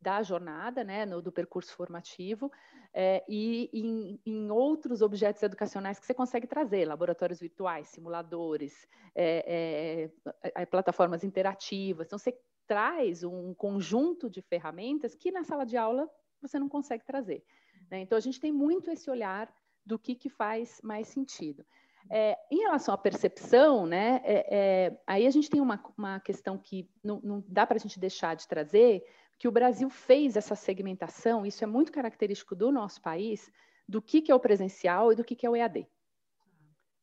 da 0.02 0.24
jornada, 0.24 0.84
né, 0.84 1.06
no, 1.06 1.22
do 1.22 1.32
percurso 1.32 1.74
formativo, 1.76 2.52
é, 2.94 3.24
e 3.28 3.70
em, 3.74 4.20
em, 4.26 4.52
outros 4.52 5.02
objetos 5.02 5.44
educacionais 5.44 6.00
que 6.00 6.06
você 6.06 6.14
consegue 6.14 6.48
trazer, 6.48 6.86
laboratórios 6.86 7.40
virtuais, 7.40 7.90
simuladores, 7.90 8.88
é, 9.14 10.10
é, 10.56 10.66
plataformas 10.66 11.24
interativas. 11.24 12.08
Então, 12.08 12.18
você 12.18 12.38
traz 12.66 13.24
um 13.24 13.54
conjunto 13.54 14.30
de 14.30 14.42
ferramentas 14.42 15.16
que 15.16 15.32
na 15.32 15.44
sala 15.44 15.66
de 15.66 15.78
aula 15.78 16.10
você 16.42 16.58
não 16.58 16.70
consegue 16.70 17.06
trazer. 17.06 17.44
Né? 17.92 18.00
Então, 18.02 18.18
a 18.18 18.22
gente 18.22 18.40
tem 18.40 18.52
muito 18.52 18.90
esse 18.90 19.10
olhar 19.10 19.54
do 19.86 20.00
que, 20.00 20.16
que 20.16 20.30
faz 20.30 20.80
mais 20.84 21.08
sentido. 21.08 21.66
É, 22.10 22.38
em 22.52 22.60
relação 22.60 22.94
à 22.94 22.98
percepção, 22.98 23.86
né, 23.86 24.22
é, 24.24 24.46
é, 24.50 25.02
aí 25.06 25.28
a 25.28 25.30
gente 25.30 25.50
tem 25.50 25.62
uma, 25.62 25.84
uma 25.98 26.20
questão 26.20 26.58
que 26.58 26.90
não, 27.04 27.20
não 27.22 27.44
dá 27.48 27.68
para 27.68 27.78
a 27.78 27.80
gente 27.80 28.00
deixar 28.00 28.36
de 28.36 28.48
trazer, 28.48 29.04
que 29.40 29.48
o 29.48 29.52
Brasil 29.52 29.90
fez 29.90 30.36
essa 30.36 30.54
segmentação, 30.54 31.46
isso 31.46 31.64
é 31.64 31.68
muito 31.68 31.94
característico 31.94 32.54
do 32.54 32.74
nosso 32.74 33.02
país, 33.02 33.50
do 33.88 34.02
que, 34.02 34.22
que 34.22 34.30
é 34.30 34.36
o 34.36 34.40
presencial 34.40 35.14
e 35.14 35.16
do 35.16 35.24
que, 35.24 35.34
que 35.34 35.46
é 35.46 35.50
o 35.50 35.56
EAD. 35.56 35.88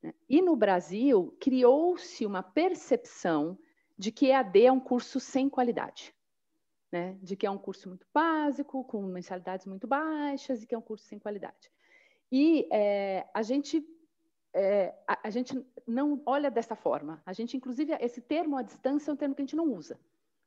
Né? 0.02 0.12
E 0.28 0.42
no 0.42 0.54
Brasil, 0.54 1.34
criou-se 1.40 2.26
uma 2.26 2.42
percepção 2.42 3.58
de 3.96 4.12
que 4.12 4.26
EAD 4.26 4.66
é 4.66 4.70
um 4.70 4.78
curso 4.78 5.18
sem 5.18 5.48
qualidade. 5.48 6.14
Né? 6.92 7.18
De 7.22 7.36
que 7.36 7.46
é 7.46 7.50
um 7.50 7.56
curso 7.56 7.88
muito 7.88 8.06
básico, 8.12 8.84
com 8.84 9.02
mensalidades 9.04 9.64
muito 9.64 9.86
baixas, 9.86 10.62
e 10.62 10.66
que 10.66 10.74
é 10.74 10.78
um 10.78 10.82
curso 10.82 11.06
sem 11.06 11.18
qualidade. 11.18 11.72
E 12.30 12.68
é, 12.70 13.26
a 13.32 13.40
gente 13.40 13.82
é, 14.52 14.94
a, 15.08 15.28
a, 15.28 15.30
gente 15.30 15.66
não 15.86 16.22
olha 16.26 16.50
dessa 16.50 16.76
forma. 16.76 17.22
A 17.24 17.32
gente, 17.32 17.56
inclusive, 17.56 17.96
esse 17.98 18.20
termo 18.20 18.58
à 18.58 18.62
distância 18.62 19.10
é 19.10 19.14
um 19.14 19.16
termo 19.16 19.34
que 19.34 19.40
a 19.40 19.44
gente 19.44 19.56
não 19.56 19.72
usa. 19.72 19.98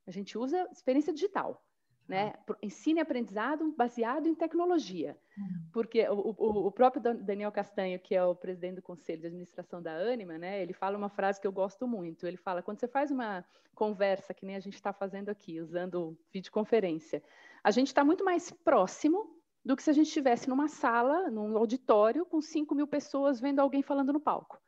A 0.05 0.11
gente 0.11 0.37
usa 0.37 0.67
experiência 0.71 1.13
digital 1.13 1.63
né? 2.09 2.33
Ensino 2.63 2.97
e 2.97 3.01
aprendizado 3.01 3.71
baseado 3.77 4.27
em 4.27 4.33
tecnologia. 4.33 5.15
Uhum. 5.37 5.69
Porque 5.71 6.09
o, 6.09 6.35
o, 6.35 6.67
o, 6.67 6.71
próprio 6.71 7.01
Daniel 7.01 7.51
Castanho, 7.51 7.99
que 7.99 8.15
é 8.15 8.23
o 8.23 8.33
presidente 8.33 8.77
do 8.77 8.81
Conselho 8.81 9.21
de 9.21 9.27
Administração 9.27 9.79
da 9.79 9.95
Anima, 9.95 10.35
né? 10.39 10.59
Ele 10.59 10.73
fala 10.73 10.97
uma 10.97 11.09
frase 11.09 11.39
que 11.39 11.45
eu 11.45 11.51
gosto 11.51 11.87
muito. 11.87 12.25
Ele 12.25 12.35
fala, 12.35 12.63
quando 12.63 12.79
você 12.79 12.87
faz 12.87 13.11
uma 13.11 13.45
conversa, 13.75 14.33
que 14.33 14.43
nem 14.43 14.55
a 14.55 14.59
gente 14.59 14.73
está 14.73 14.91
fazendo 14.91 15.29
aqui, 15.29 15.61
usando 15.61 16.17
videoconferência, 16.33 17.21
a 17.63 17.69
gente 17.69 17.87
está 17.87 18.03
muito 18.03 18.25
mais 18.25 18.49
próximo 18.49 19.39
do 19.63 19.75
que 19.75 19.83
se 19.83 19.91
a 19.91 19.93
gente 19.93 20.07
estivesse 20.07 20.49
numa 20.49 20.67
sala, 20.67 21.29
num 21.29 21.55
auditório, 21.55 22.25
com 22.25 22.41
5 22.41 22.73
mil 22.73 22.87
pessoas 22.87 23.39
vendo 23.39 23.59
alguém 23.59 23.83
falando 23.83 24.11
no 24.11 24.19
palco. 24.19 24.59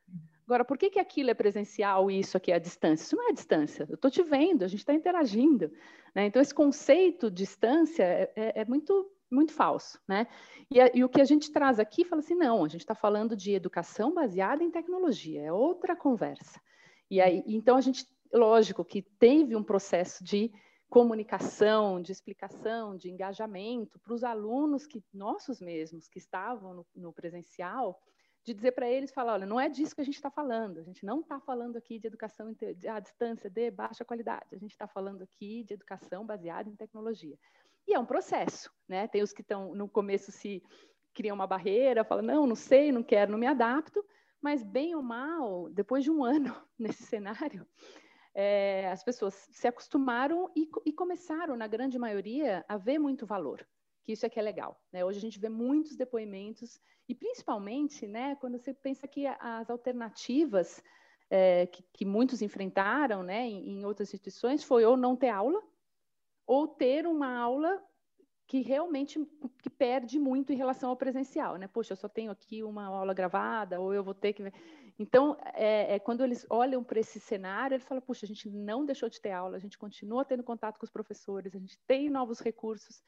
Agora, 0.52 0.66
por 0.66 0.78
que, 0.78 0.90
que 0.90 1.00
aquilo 1.00 1.30
é 1.30 1.34
presencial 1.34 2.12
e 2.12 2.20
isso 2.20 2.36
aqui 2.36 2.52
é 2.52 2.56
a 2.56 2.60
distância? 2.60 3.06
Isso 3.06 3.16
não 3.16 3.30
é 3.30 3.32
distância, 3.32 3.88
eu 3.88 3.96
estou 3.96 4.12
te 4.12 4.22
vendo, 4.22 4.66
a 4.66 4.68
gente 4.68 4.80
está 4.80 4.94
interagindo. 4.94 5.72
Né? 6.14 6.26
Então, 6.26 6.42
esse 6.42 6.54
conceito 6.54 7.32
de 7.32 7.38
distância 7.38 8.04
é, 8.04 8.34
é, 8.36 8.62
é 8.62 8.66
muito, 8.66 9.10
muito 9.32 9.54
falso. 9.54 9.98
Né? 10.06 10.28
E, 10.70 10.82
a, 10.82 10.92
e, 10.94 11.06
o 11.06 11.10
que 11.10 11.22
a 11.22 11.24
gente 11.24 11.50
traz 11.54 11.80
aqui 11.80 12.04
fala 12.04 12.20
assim: 12.20 12.36
não, 12.36 12.66
a 12.66 12.68
gente 12.68 12.82
está 12.82 12.94
falando 12.94 13.34
de 13.34 13.54
educação 13.54 14.14
baseada 14.14 14.62
em 14.62 14.70
tecnologia, 14.70 15.42
é 15.42 15.54
outra 15.54 15.96
conversa. 15.96 16.60
E 17.10 17.22
aí, 17.22 17.42
então, 17.48 17.78
a 17.78 17.82
gente, 17.82 18.06
lógico, 18.34 18.84
que 18.84 19.02
teve 19.02 19.56
um 19.56 19.64
processo 19.64 20.22
de 20.22 20.52
comunicação, 20.90 22.02
de 22.02 22.12
explicação, 22.12 22.98
de 22.98 23.10
engajamento 23.10 23.98
para 24.00 24.14
os 24.14 24.22
alunos 24.22 24.86
que 24.86 25.02
nossos 25.14 25.62
mesmos 25.62 26.10
que 26.10 26.18
estavam 26.18 26.74
no, 26.74 26.86
no 26.94 27.14
presencial 27.14 27.98
de 28.44 28.54
dizer 28.54 28.72
para 28.72 28.90
eles, 28.90 29.12
falar, 29.12 29.34
olha, 29.34 29.46
não 29.46 29.60
é 29.60 29.70
disso 29.70 29.94
que 29.94 30.02
a 30.02 30.06
gente 30.06 30.16
está 30.16 30.32
falando, 30.32 30.80
a 30.80 30.84
gente 30.84 31.06
não 31.06 31.22
está 31.22 31.40
falando 31.40 31.78
aqui 31.78 32.00
de 32.00 32.08
educação 32.08 32.54
à 32.90 33.00
distância 33.00 33.50
de 33.50 33.70
baixa 33.70 34.04
qualidade, 34.04 34.56
a 34.56 34.58
gente 34.58 34.72
está 34.72 34.88
falando 34.88 35.22
aqui 35.22 35.64
de 35.64 35.74
educação 35.74 36.26
baseada 36.26 36.70
em 36.70 36.76
tecnologia. 36.76 37.38
E 37.88 37.94
é 37.94 38.00
um 38.00 38.06
processo, 38.06 38.72
né? 38.88 39.08
Tem 39.08 39.22
os 39.22 39.34
que 39.34 39.42
estão 39.42 39.76
no 39.76 39.88
começo 39.88 40.32
se 40.32 40.64
criam 41.14 41.36
uma 41.36 41.46
barreira, 41.46 42.04
falam, 42.04 42.24
não, 42.24 42.48
não 42.48 42.56
sei, 42.56 42.92
não 42.92 43.04
quero, 43.04 43.32
não 43.32 43.40
me 43.40 43.48
adapto, 43.48 44.04
mas 44.42 44.64
bem 44.64 44.96
ou 44.96 45.04
mal, 45.04 45.70
depois 45.70 46.04
de 46.04 46.10
um 46.10 46.24
ano 46.26 46.56
nesse 46.80 47.04
cenário, 47.04 47.68
é, 48.34 48.90
as 48.90 49.04
pessoas 49.04 49.36
se 49.52 49.68
acostumaram 49.68 50.50
e, 50.56 50.68
e 50.86 50.94
começaram, 50.94 51.56
na 51.56 51.68
grande 51.68 52.00
maioria, 52.00 52.66
a 52.68 52.78
ver 52.78 52.98
muito 52.98 53.26
valor 53.26 53.64
isso 54.12 54.26
é 54.26 54.30
que 54.30 54.40
é 54.40 54.44
legal. 54.44 54.80
Né? 54.92 55.04
Hoje 55.04 55.18
a 55.18 55.22
gente 55.22 55.40
vê 55.40 55.50
muitos 55.50 55.96
depoimentos, 55.96 56.80
e 57.08 57.16
principalmente 57.16 58.08
né, 58.08 58.36
quando 58.36 58.58
você 58.58 58.74
pensa 58.74 59.08
que 59.08 59.26
as 59.28 59.70
alternativas 59.70 60.82
é, 61.30 61.66
que, 61.68 61.84
que, 61.94 62.06
muitos 62.06 62.42
enfrentaram 62.42 63.24
né, 63.24 63.48
em, 63.48 63.80
em, 63.80 63.86
outras 63.86 64.10
instituições 64.10 64.64
foi 64.64 64.84
ou 64.84 64.98
não 64.98 65.16
ter 65.16 65.30
aula, 65.30 65.62
ou 66.46 66.68
ter 66.68 67.08
uma 67.08 67.38
aula 67.38 67.82
que 68.52 68.60
realmente 68.60 69.18
que 69.64 69.70
perde 69.70 70.20
muito 70.20 70.52
em 70.52 70.58
relação 70.58 70.90
ao 70.90 70.98
presencial. 70.98 71.56
Né? 71.56 71.68
Poxa, 71.68 71.94
eu 71.94 71.98
só 71.98 72.10
tenho 72.10 72.32
aqui 72.32 72.62
uma 72.64 72.86
aula 72.86 73.14
gravada, 73.14 73.80
ou 73.80 73.94
eu 73.94 74.04
vou 74.04 74.14
ter 74.14 74.34
que. 74.34 74.44
Então, 75.00 75.38
é, 75.54 75.96
é 75.96 76.00
quando 76.00 76.22
eles 76.22 76.46
olham 76.50 76.84
para 76.84 77.00
esse 77.00 77.18
cenário, 77.18 77.76
eles 77.76 77.88
falam: 77.88 78.02
puxa, 78.02 78.26
a 78.26 78.28
gente 78.28 78.50
não 78.50 78.86
deixou 78.86 79.08
de 79.08 79.22
ter 79.22 79.32
aula, 79.32 79.56
a 79.56 79.60
gente 79.60 79.78
continua 79.78 80.26
tendo 80.26 80.44
contato 80.44 80.78
com 80.78 80.84
os 80.86 80.92
professores, 80.92 81.56
a 81.56 81.60
gente 81.60 81.80
tem 81.88 82.10
novos 82.10 82.42
recursos, 82.42 83.02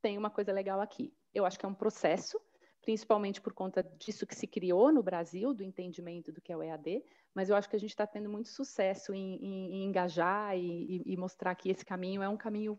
tem 0.00 0.18
uma 0.18 0.30
coisa 0.30 0.52
legal 0.52 0.80
aqui. 0.80 1.12
Eu 1.34 1.46
acho 1.46 1.58
que 1.58 1.64
é 1.64 1.68
um 1.68 1.74
processo, 1.74 2.40
principalmente 2.82 3.40
por 3.40 3.52
conta 3.52 3.82
disso 3.98 4.26
que 4.26 4.34
se 4.34 4.46
criou 4.46 4.92
no 4.92 5.02
Brasil, 5.02 5.54
do 5.54 5.62
entendimento 5.62 6.32
do 6.32 6.40
que 6.40 6.52
é 6.52 6.56
o 6.56 6.62
EAD, 6.62 7.02
mas 7.34 7.48
eu 7.48 7.56
acho 7.56 7.68
que 7.68 7.76
a 7.76 7.80
gente 7.80 7.90
está 7.90 8.06
tendo 8.06 8.28
muito 8.28 8.48
sucesso 8.48 9.14
em, 9.14 9.36
em, 9.36 9.72
em 9.74 9.84
engajar 9.84 10.56
e, 10.56 11.02
e, 11.06 11.16
mostrar 11.16 11.54
que 11.54 11.70
esse 11.70 11.84
caminho 11.84 12.22
é 12.22 12.28
um 12.28 12.36
caminho 12.36 12.78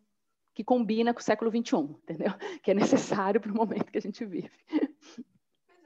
que 0.53 0.63
combina 0.63 1.13
com 1.13 1.21
o 1.21 1.23
século 1.23 1.49
XXI, 1.49 1.77
entendeu? 1.77 2.33
Que 2.61 2.71
é 2.71 2.73
necessário 2.73 3.39
para 3.39 3.51
o 3.51 3.55
momento 3.55 3.91
que 3.91 3.97
a 3.97 4.01
gente 4.01 4.25
vive. 4.25 4.51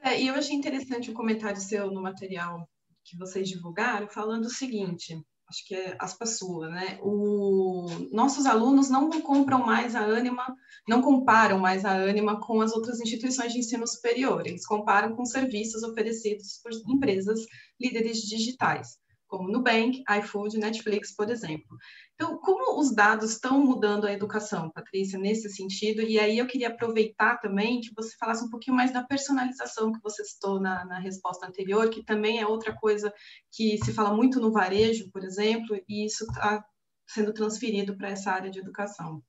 É, 0.02 0.20
e 0.20 0.28
eu 0.28 0.34
achei 0.34 0.54
interessante 0.54 1.10
o 1.10 1.14
comentário 1.14 1.60
seu 1.60 1.90
no 1.90 2.02
material 2.02 2.68
que 3.04 3.16
vocês 3.16 3.48
divulgaram, 3.48 4.08
falando 4.08 4.46
o 4.46 4.50
seguinte: 4.50 5.20
acho 5.48 5.66
que 5.66 5.74
é 5.74 5.96
as 5.98 6.12
pessoas, 6.14 6.70
né? 6.70 6.98
O, 7.02 7.86
nossos 8.12 8.46
alunos 8.46 8.90
não 8.90 9.10
compram 9.22 9.64
mais 9.64 9.94
a 9.94 10.00
Anima, 10.00 10.56
não 10.88 11.00
comparam 11.00 11.58
mais 11.58 11.84
a 11.84 11.92
Anima 11.92 12.40
com 12.40 12.60
as 12.60 12.72
outras 12.72 13.00
instituições 13.00 13.52
de 13.52 13.60
ensino 13.60 13.86
superior, 13.86 14.46
eles 14.46 14.66
comparam 14.66 15.14
com 15.14 15.24
serviços 15.24 15.82
oferecidos 15.82 16.60
por 16.62 16.72
empresas 16.92 17.40
líderes 17.80 18.18
digitais 18.22 18.98
como 19.26 19.50
Nubank, 19.50 20.02
iFood, 20.20 20.58
Netflix, 20.58 21.14
por 21.14 21.30
exemplo. 21.30 21.76
Então, 22.14 22.38
como 22.38 22.80
os 22.80 22.94
dados 22.94 23.32
estão 23.32 23.64
mudando 23.64 24.06
a 24.06 24.12
educação, 24.12 24.70
Patrícia, 24.70 25.18
nesse 25.18 25.50
sentido? 25.50 26.02
E 26.02 26.18
aí 26.18 26.38
eu 26.38 26.46
queria 26.46 26.68
aproveitar 26.68 27.38
também 27.38 27.80
que 27.80 27.92
você 27.94 28.16
falasse 28.16 28.44
um 28.44 28.50
pouquinho 28.50 28.76
mais 28.76 28.92
da 28.92 29.02
personalização 29.02 29.92
que 29.92 30.00
você 30.02 30.24
citou 30.24 30.60
na, 30.60 30.84
na 30.84 30.98
resposta 30.98 31.46
anterior, 31.46 31.90
que 31.90 32.04
também 32.04 32.40
é 32.40 32.46
outra 32.46 32.74
coisa 32.74 33.12
que 33.52 33.78
se 33.84 33.92
fala 33.92 34.14
muito 34.14 34.40
no 34.40 34.52
varejo, 34.52 35.10
por 35.10 35.24
exemplo, 35.24 35.76
e 35.88 36.06
isso 36.06 36.24
está 36.24 36.64
sendo 37.06 37.32
transferido 37.32 37.96
para 37.96 38.10
essa 38.10 38.30
área 38.30 38.50
de 38.50 38.58
educação. 38.58 39.22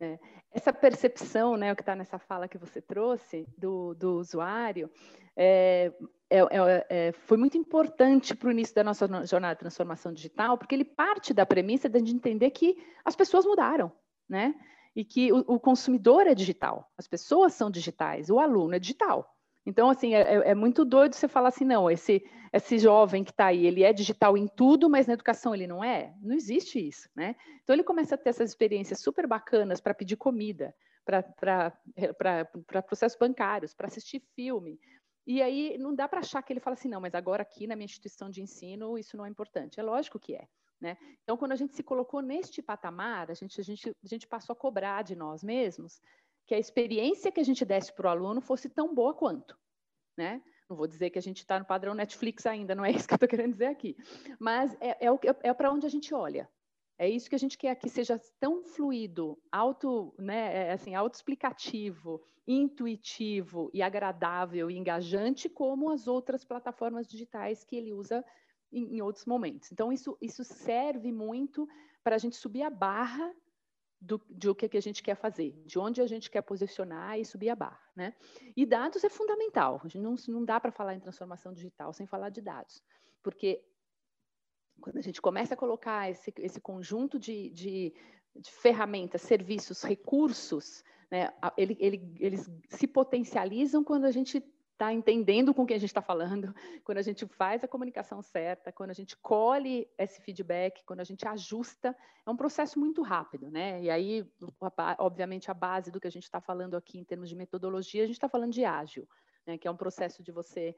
É, 0.00 0.16
essa 0.52 0.72
percepção, 0.72 1.56
né, 1.56 1.72
o 1.72 1.76
que 1.76 1.82
está 1.82 1.94
nessa 1.94 2.18
fala 2.18 2.48
que 2.48 2.58
você 2.58 2.80
trouxe 2.80 3.46
do, 3.56 3.94
do 3.94 4.18
usuário, 4.18 4.90
é, 5.36 5.92
é, 6.30 6.38
é, 6.38 6.86
é, 6.88 7.12
foi 7.12 7.36
muito 7.36 7.56
importante 7.56 8.34
para 8.34 8.48
o 8.48 8.52
início 8.52 8.74
da 8.74 8.82
nossa 8.82 9.06
jornada 9.26 9.54
de 9.54 9.60
transformação 9.60 10.12
digital, 10.12 10.58
porque 10.58 10.74
ele 10.74 10.84
parte 10.84 11.32
da 11.32 11.46
premissa 11.46 11.88
de 11.88 12.14
entender 12.14 12.50
que 12.50 12.76
as 13.04 13.14
pessoas 13.14 13.44
mudaram, 13.44 13.92
né? 14.28 14.54
E 14.96 15.04
que 15.04 15.32
o, 15.32 15.38
o 15.46 15.60
consumidor 15.60 16.26
é 16.26 16.34
digital, 16.34 16.90
as 16.98 17.06
pessoas 17.06 17.54
são 17.54 17.70
digitais, 17.70 18.30
o 18.30 18.40
aluno 18.40 18.74
é 18.74 18.78
digital. 18.78 19.37
Então, 19.68 19.90
assim, 19.90 20.14
é, 20.14 20.22
é, 20.22 20.50
é 20.50 20.54
muito 20.54 20.82
doido 20.82 21.14
você 21.14 21.28
falar 21.28 21.48
assim, 21.48 21.66
não, 21.66 21.90
esse, 21.90 22.24
esse 22.50 22.78
jovem 22.78 23.22
que 23.22 23.32
está 23.32 23.48
aí, 23.48 23.66
ele 23.66 23.82
é 23.82 23.92
digital 23.92 24.34
em 24.34 24.48
tudo, 24.48 24.88
mas 24.88 25.06
na 25.06 25.12
educação 25.12 25.54
ele 25.54 25.66
não 25.66 25.84
é. 25.84 26.14
Não 26.22 26.34
existe 26.34 26.78
isso, 26.78 27.06
né? 27.14 27.36
Então, 27.62 27.74
ele 27.74 27.84
começa 27.84 28.14
a 28.14 28.18
ter 28.18 28.30
essas 28.30 28.48
experiências 28.48 28.98
super 29.00 29.26
bacanas 29.26 29.78
para 29.78 29.92
pedir 29.92 30.16
comida, 30.16 30.74
para 31.04 32.82
processos 32.82 33.18
bancários, 33.18 33.74
para 33.74 33.88
assistir 33.88 34.22
filme, 34.34 34.80
e 35.26 35.42
aí 35.42 35.76
não 35.76 35.94
dá 35.94 36.08
para 36.08 36.20
achar 36.20 36.42
que 36.42 36.50
ele 36.50 36.60
fala 36.60 36.72
assim, 36.72 36.88
não, 36.88 37.02
mas 37.02 37.14
agora 37.14 37.42
aqui 37.42 37.66
na 37.66 37.76
minha 37.76 37.84
instituição 37.84 38.30
de 38.30 38.40
ensino 38.40 38.96
isso 38.96 39.18
não 39.18 39.26
é 39.26 39.28
importante. 39.28 39.78
É 39.78 39.82
lógico 39.82 40.18
que 40.18 40.34
é. 40.34 40.48
Né? 40.80 40.96
Então, 41.22 41.36
quando 41.36 41.52
a 41.52 41.56
gente 41.56 41.74
se 41.74 41.82
colocou 41.82 42.22
neste 42.22 42.62
patamar, 42.62 43.30
a 43.30 43.34
gente, 43.34 43.60
a, 43.60 43.64
gente, 43.64 43.90
a 43.90 44.06
gente 44.06 44.26
passou 44.26 44.54
a 44.54 44.56
cobrar 44.56 45.02
de 45.02 45.14
nós 45.14 45.42
mesmos 45.42 46.00
que 46.48 46.54
a 46.54 46.58
experiência 46.58 47.30
que 47.30 47.40
a 47.40 47.44
gente 47.44 47.62
desse 47.62 47.92
para 47.92 48.06
o 48.06 48.10
aluno 48.10 48.40
fosse 48.40 48.70
tão 48.70 48.94
boa 48.94 49.12
quanto. 49.12 49.54
Né? 50.16 50.42
Não 50.68 50.74
vou 50.74 50.86
dizer 50.86 51.10
que 51.10 51.18
a 51.18 51.22
gente 51.22 51.36
está 51.36 51.58
no 51.58 51.64
padrão 51.66 51.94
Netflix 51.94 52.46
ainda, 52.46 52.74
não 52.74 52.86
é 52.86 52.90
isso 52.90 53.06
que 53.06 53.12
eu 53.12 53.16
estou 53.16 53.28
querendo 53.28 53.52
dizer 53.52 53.66
aqui. 53.66 53.94
Mas 54.40 54.74
é, 54.80 55.06
é, 55.06 55.08
é, 55.08 55.36
é 55.42 55.54
para 55.54 55.70
onde 55.70 55.86
a 55.86 55.90
gente 55.90 56.14
olha. 56.14 56.48
É 56.98 57.08
isso 57.08 57.28
que 57.28 57.36
a 57.36 57.38
gente 57.38 57.58
quer 57.58 57.76
que 57.76 57.88
seja 57.90 58.18
tão 58.40 58.64
fluido, 58.64 59.38
auto, 59.52 60.12
né, 60.18 60.68
é, 60.68 60.72
assim, 60.72 60.94
autoexplicativo, 60.94 62.20
intuitivo 62.46 63.70
e 63.74 63.82
agradável 63.82 64.70
e 64.70 64.76
engajante 64.76 65.50
como 65.50 65.90
as 65.90 66.08
outras 66.08 66.46
plataformas 66.46 67.06
digitais 67.06 67.62
que 67.62 67.76
ele 67.76 67.92
usa 67.92 68.24
em, 68.72 68.96
em 68.96 69.02
outros 69.02 69.26
momentos. 69.26 69.70
Então, 69.70 69.92
isso, 69.92 70.16
isso 70.20 70.42
serve 70.42 71.12
muito 71.12 71.68
para 72.02 72.16
a 72.16 72.18
gente 72.18 72.36
subir 72.36 72.62
a 72.62 72.70
barra 72.70 73.32
do, 74.00 74.20
de 74.30 74.48
o 74.48 74.54
que, 74.54 74.68
que 74.68 74.76
a 74.76 74.82
gente 74.82 75.02
quer 75.02 75.16
fazer, 75.16 75.52
de 75.66 75.78
onde 75.78 76.00
a 76.00 76.06
gente 76.06 76.30
quer 76.30 76.42
posicionar 76.42 77.18
e 77.18 77.24
subir 77.24 77.50
a 77.50 77.56
barra. 77.56 77.80
Né? 77.96 78.14
E 78.56 78.64
dados 78.64 79.02
é 79.02 79.08
fundamental. 79.08 79.82
Não, 79.94 80.14
não 80.28 80.44
dá 80.44 80.60
para 80.60 80.70
falar 80.70 80.94
em 80.94 81.00
transformação 81.00 81.52
digital 81.52 81.92
sem 81.92 82.06
falar 82.06 82.30
de 82.30 82.40
dados, 82.40 82.82
porque 83.22 83.64
quando 84.80 84.98
a 84.98 85.02
gente 85.02 85.20
começa 85.20 85.54
a 85.54 85.56
colocar 85.56 86.08
esse, 86.10 86.32
esse 86.38 86.60
conjunto 86.60 87.18
de, 87.18 87.50
de, 87.50 87.94
de 88.36 88.50
ferramentas, 88.50 89.22
serviços, 89.22 89.82
recursos, 89.82 90.84
né, 91.10 91.32
ele, 91.56 91.76
ele, 91.80 92.14
eles 92.20 92.48
se 92.68 92.86
potencializam 92.86 93.82
quando 93.82 94.04
a 94.04 94.10
gente 94.10 94.40
está 94.78 94.92
entendendo 94.92 95.52
com 95.52 95.66
quem 95.66 95.76
a 95.76 95.80
gente 95.80 95.90
está 95.90 96.00
falando, 96.00 96.54
quando 96.84 96.98
a 96.98 97.02
gente 97.02 97.26
faz 97.26 97.64
a 97.64 97.68
comunicação 97.68 98.22
certa, 98.22 98.70
quando 98.70 98.90
a 98.90 98.94
gente 98.94 99.16
colhe 99.16 99.88
esse 99.98 100.22
feedback, 100.22 100.84
quando 100.84 101.00
a 101.00 101.04
gente 101.04 101.26
ajusta, 101.26 101.96
é 102.24 102.30
um 102.30 102.36
processo 102.36 102.78
muito 102.78 103.02
rápido, 103.02 103.50
né? 103.50 103.82
E 103.82 103.90
aí, 103.90 104.24
obviamente, 104.98 105.50
a 105.50 105.54
base 105.54 105.90
do 105.90 106.00
que 106.00 106.06
a 106.06 106.10
gente 106.10 106.22
está 106.22 106.40
falando 106.40 106.76
aqui 106.76 106.96
em 106.96 107.04
termos 107.04 107.28
de 107.28 107.34
metodologia, 107.34 108.04
a 108.04 108.06
gente 108.06 108.14
está 108.16 108.28
falando 108.28 108.52
de 108.52 108.64
ágil, 108.64 109.08
né? 109.44 109.58
Que 109.58 109.66
é 109.66 109.70
um 109.70 109.76
processo 109.76 110.22
de 110.22 110.30
você 110.30 110.76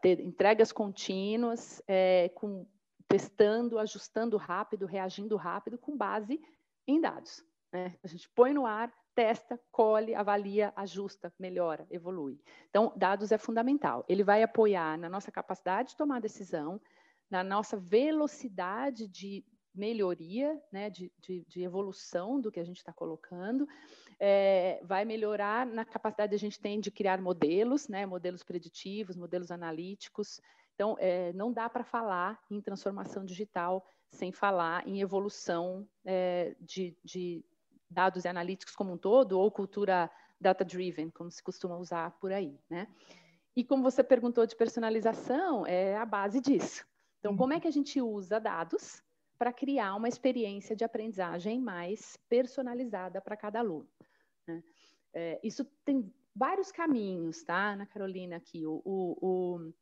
ter 0.00 0.20
entregas 0.20 0.70
contínuas, 0.70 1.82
é, 1.88 2.28
com 2.36 2.64
testando, 3.08 3.78
ajustando 3.78 4.36
rápido, 4.36 4.86
reagindo 4.86 5.36
rápido, 5.36 5.76
com 5.76 5.96
base 5.96 6.40
em 6.86 7.00
dados. 7.00 7.44
Né? 7.72 7.96
A 8.02 8.06
gente 8.06 8.28
põe 8.30 8.52
no 8.52 8.66
ar, 8.66 8.92
testa, 9.14 9.58
colhe, 9.70 10.14
avalia, 10.14 10.72
ajusta, 10.76 11.32
melhora, 11.38 11.86
evolui. 11.90 12.40
Então, 12.68 12.92
dados 12.96 13.32
é 13.32 13.38
fundamental. 13.38 14.04
Ele 14.08 14.22
vai 14.22 14.42
apoiar 14.42 14.98
na 14.98 15.08
nossa 15.08 15.30
capacidade 15.30 15.90
de 15.90 15.96
tomar 15.96 16.20
decisão, 16.20 16.80
na 17.30 17.42
nossa 17.42 17.76
velocidade 17.76 19.08
de 19.08 19.44
melhoria, 19.74 20.60
né, 20.70 20.90
de, 20.90 21.10
de, 21.18 21.44
de 21.48 21.62
evolução 21.62 22.38
do 22.38 22.52
que 22.52 22.60
a 22.60 22.64
gente 22.64 22.76
está 22.76 22.92
colocando, 22.92 23.66
é, 24.20 24.80
vai 24.84 25.04
melhorar 25.04 25.66
na 25.66 25.84
capacidade 25.84 26.30
que 26.30 26.34
a 26.34 26.38
gente 26.38 26.60
tem 26.60 26.78
de 26.78 26.90
criar 26.90 27.20
modelos, 27.20 27.88
né, 27.88 28.04
modelos 28.04 28.42
preditivos, 28.42 29.16
modelos 29.16 29.50
analíticos. 29.50 30.40
Então, 30.74 30.96
é, 30.98 31.32
não 31.32 31.52
dá 31.52 31.70
para 31.70 31.84
falar 31.84 32.38
em 32.50 32.60
transformação 32.60 33.24
digital 33.24 33.86
sem 34.10 34.30
falar 34.30 34.86
em 34.86 35.00
evolução 35.00 35.88
é, 36.04 36.54
de, 36.60 36.94
de, 37.02 37.42
dados 37.92 38.24
e 38.24 38.28
analíticos 38.28 38.74
como 38.74 38.92
um 38.92 38.98
todo, 38.98 39.38
ou 39.38 39.50
cultura 39.50 40.10
data-driven, 40.40 41.10
como 41.10 41.30
se 41.30 41.42
costuma 41.42 41.76
usar 41.76 42.10
por 42.12 42.32
aí, 42.32 42.58
né? 42.68 42.88
E 43.54 43.62
como 43.62 43.82
você 43.82 44.02
perguntou 44.02 44.46
de 44.46 44.56
personalização, 44.56 45.66
é 45.66 45.96
a 45.96 46.06
base 46.06 46.40
disso. 46.40 46.84
Então, 47.20 47.36
como 47.36 47.52
é 47.52 47.60
que 47.60 47.68
a 47.68 47.72
gente 47.72 48.00
usa 48.00 48.40
dados 48.40 49.02
para 49.38 49.52
criar 49.52 49.94
uma 49.94 50.08
experiência 50.08 50.74
de 50.74 50.84
aprendizagem 50.84 51.60
mais 51.60 52.16
personalizada 52.28 53.20
para 53.20 53.36
cada 53.36 53.60
aluno? 53.60 53.88
Né? 54.46 54.62
É, 55.12 55.40
isso 55.44 55.64
tem 55.84 56.12
vários 56.34 56.72
caminhos, 56.72 57.42
tá, 57.44 57.72
Ana 57.72 57.86
Carolina, 57.86 58.36
aqui. 58.36 58.66
O, 58.66 58.82
o, 58.84 59.18
o 59.20 59.72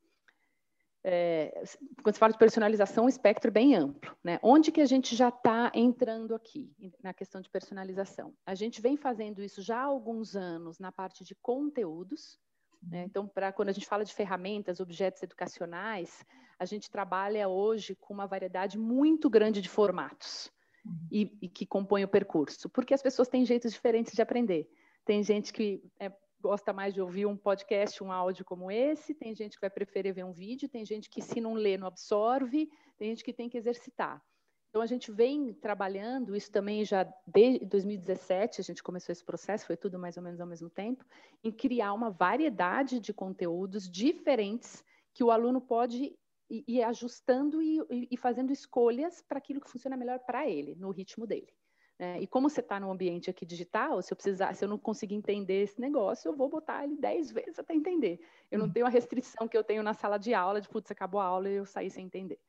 é, 1.03 1.63
quando 2.03 2.13
se 2.13 2.19
fala 2.19 2.31
de 2.31 2.37
personalização, 2.37 3.05
o 3.05 3.09
espectro 3.09 3.49
é 3.49 3.51
bem 3.51 3.75
amplo. 3.75 4.15
Né? 4.23 4.39
Onde 4.43 4.71
que 4.71 4.81
a 4.81 4.85
gente 4.85 5.15
já 5.15 5.29
está 5.29 5.71
entrando 5.73 6.35
aqui 6.35 6.71
na 7.03 7.13
questão 7.13 7.41
de 7.41 7.49
personalização? 7.49 8.33
A 8.45 8.53
gente 8.53 8.81
vem 8.81 8.95
fazendo 8.95 9.41
isso 9.41 9.61
já 9.61 9.79
há 9.79 9.85
alguns 9.85 10.35
anos 10.35 10.79
na 10.79 10.91
parte 10.91 11.23
de 11.23 11.35
conteúdos. 11.35 12.39
Né? 12.81 12.99
Uhum. 12.99 13.05
Então, 13.05 13.27
para 13.27 13.51
quando 13.51 13.69
a 13.69 13.73
gente 13.73 13.87
fala 13.87 14.05
de 14.05 14.13
ferramentas, 14.13 14.79
objetos 14.79 15.23
educacionais, 15.23 16.23
a 16.59 16.65
gente 16.65 16.91
trabalha 16.91 17.47
hoje 17.47 17.95
com 17.95 18.13
uma 18.13 18.27
variedade 18.27 18.77
muito 18.77 19.29
grande 19.29 19.61
de 19.61 19.69
formatos 19.69 20.51
uhum. 20.85 21.07
e, 21.11 21.37
e 21.41 21.49
que 21.49 21.65
compõem 21.65 22.03
o 22.03 22.07
percurso, 22.07 22.69
porque 22.69 22.93
as 22.93 23.01
pessoas 23.01 23.27
têm 23.27 23.45
jeitos 23.45 23.71
diferentes 23.73 24.13
de 24.13 24.21
aprender. 24.21 24.69
Tem 25.03 25.23
gente 25.23 25.51
que 25.51 25.83
é, 25.99 26.11
gosta 26.41 26.73
mais 26.73 26.93
de 26.93 27.01
ouvir 27.01 27.25
um 27.25 27.37
podcast, 27.37 28.03
um 28.03 28.11
áudio 28.11 28.43
como 28.43 28.71
esse, 28.71 29.13
tem 29.13 29.33
gente 29.33 29.55
que 29.55 29.61
vai 29.61 29.69
preferir 29.69 30.13
ver 30.13 30.25
um 30.25 30.33
vídeo, 30.33 30.67
tem 30.67 30.83
gente 30.83 31.09
que 31.09 31.21
se 31.21 31.39
não 31.39 31.53
lê 31.53 31.77
não 31.77 31.87
absorve, 31.87 32.69
tem 32.97 33.09
gente 33.09 33.23
que 33.23 33.31
tem 33.31 33.47
que 33.47 33.57
exercitar. 33.57 34.21
Então 34.69 34.81
a 34.81 34.85
gente 34.85 35.11
vem 35.11 35.53
trabalhando 35.53 36.35
isso 36.35 36.49
também 36.49 36.85
já 36.85 37.03
desde 37.27 37.65
2017, 37.65 38.61
a 38.61 38.63
gente 38.63 38.81
começou 38.81 39.11
esse 39.11 39.23
processo, 39.23 39.65
foi 39.65 39.75
tudo 39.75 39.99
mais 39.99 40.17
ou 40.17 40.23
menos 40.23 40.39
ao 40.39 40.47
mesmo 40.47 40.69
tempo, 40.69 41.05
em 41.43 41.51
criar 41.51 41.93
uma 41.93 42.09
variedade 42.09 42.99
de 42.99 43.13
conteúdos 43.13 43.89
diferentes 43.89 44.83
que 45.13 45.23
o 45.23 45.29
aluno 45.29 45.59
pode 45.59 46.17
ir 46.49 46.83
ajustando 46.83 47.61
e, 47.61 47.79
e 48.09 48.17
fazendo 48.17 48.51
escolhas 48.51 49.21
para 49.21 49.37
aquilo 49.37 49.61
que 49.61 49.69
funciona 49.69 49.97
melhor 49.97 50.19
para 50.19 50.49
ele, 50.49 50.75
no 50.75 50.89
ritmo 50.89 51.27
dele. 51.27 51.53
É, 52.01 52.19
e 52.19 52.25
como 52.25 52.49
você 52.49 52.61
está 52.61 52.79
no 52.79 52.89
ambiente 52.89 53.29
aqui 53.29 53.45
digital, 53.45 54.01
se 54.01 54.11
eu 54.11 54.15
precisar, 54.15 54.55
se 54.55 54.65
eu 54.65 54.67
não 54.67 54.79
conseguir 54.79 55.13
entender 55.13 55.61
esse 55.61 55.79
negócio, 55.79 56.29
eu 56.29 56.35
vou 56.35 56.49
botar 56.49 56.83
ele 56.83 56.95
dez 56.95 57.31
vezes 57.31 57.59
até 57.59 57.75
entender. 57.75 58.19
Eu 58.49 58.57
não 58.57 58.65
hum. 58.65 58.71
tenho 58.71 58.87
a 58.87 58.89
restrição 58.89 59.47
que 59.47 59.55
eu 59.55 59.63
tenho 59.63 59.83
na 59.83 59.93
sala 59.93 60.17
de 60.17 60.33
aula 60.33 60.59
de 60.59 60.67
putz, 60.67 60.89
acabou 60.89 61.21
a 61.21 61.25
aula 61.25 61.47
e 61.47 61.53
eu 61.53 61.65
saí 61.67 61.91
sem 61.91 62.07
entender. 62.07 62.39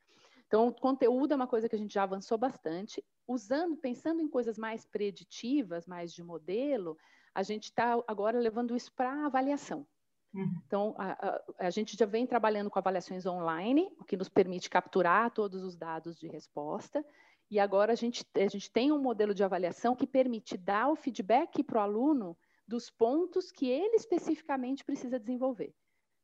Então, 0.47 0.69
o 0.69 0.73
conteúdo 0.73 1.33
é 1.33 1.37
uma 1.37 1.47
coisa 1.47 1.69
que 1.69 1.75
a 1.75 1.79
gente 1.79 1.93
já 1.93 2.05
avançou 2.05 2.39
bastante. 2.39 3.05
Usando, 3.29 3.77
pensando 3.77 4.23
em 4.23 4.29
coisas 4.29 4.57
mais 4.57 4.87
preditivas, 4.87 5.87
mais 5.87 6.15
de 6.15 6.23
modelo, 6.23 6.97
a 7.35 7.43
gente 7.43 7.65
está 7.65 8.03
agora 8.09 8.39
levando 8.39 8.75
isso 8.75 8.91
para 8.95 9.27
avaliação. 9.27 9.87
Uhum. 10.33 10.63
Então, 10.67 10.95
a, 10.97 11.13
a, 11.13 11.43
a, 11.67 11.71
gente 11.71 11.95
já 11.95 12.07
vem 12.07 12.27
trabalhando 12.27 12.71
com 12.71 12.79
avaliações 12.79 13.27
online, 13.27 13.95
o 13.99 14.05
que 14.05 14.17
nos 14.17 14.31
permite 14.31 14.71
capturar 14.71 15.31
todos 15.31 15.63
os 15.63 15.77
dados 15.77 16.19
de 16.19 16.27
resposta 16.27 17.05
e 17.53 17.61
agora 17.61 17.93
a 17.93 17.95
gente, 17.95 18.25
a 18.35 18.49
gente 18.49 18.73
tem 18.73 18.91
um 18.91 18.99
modelo 18.99 19.35
de 19.35 19.45
avaliação 19.45 19.95
que 19.95 20.07
permite 20.07 20.57
dar 20.57 20.89
o 20.89 20.97
feedback 20.97 21.63
para 21.63 21.81
o 21.81 21.83
aluno 21.83 22.35
dos 22.67 22.89
pontos 22.89 23.53
que 23.53 23.69
ele 23.69 23.95
especificamente 23.95 24.83
precisa 24.83 25.21
desenvolver. 25.21 25.75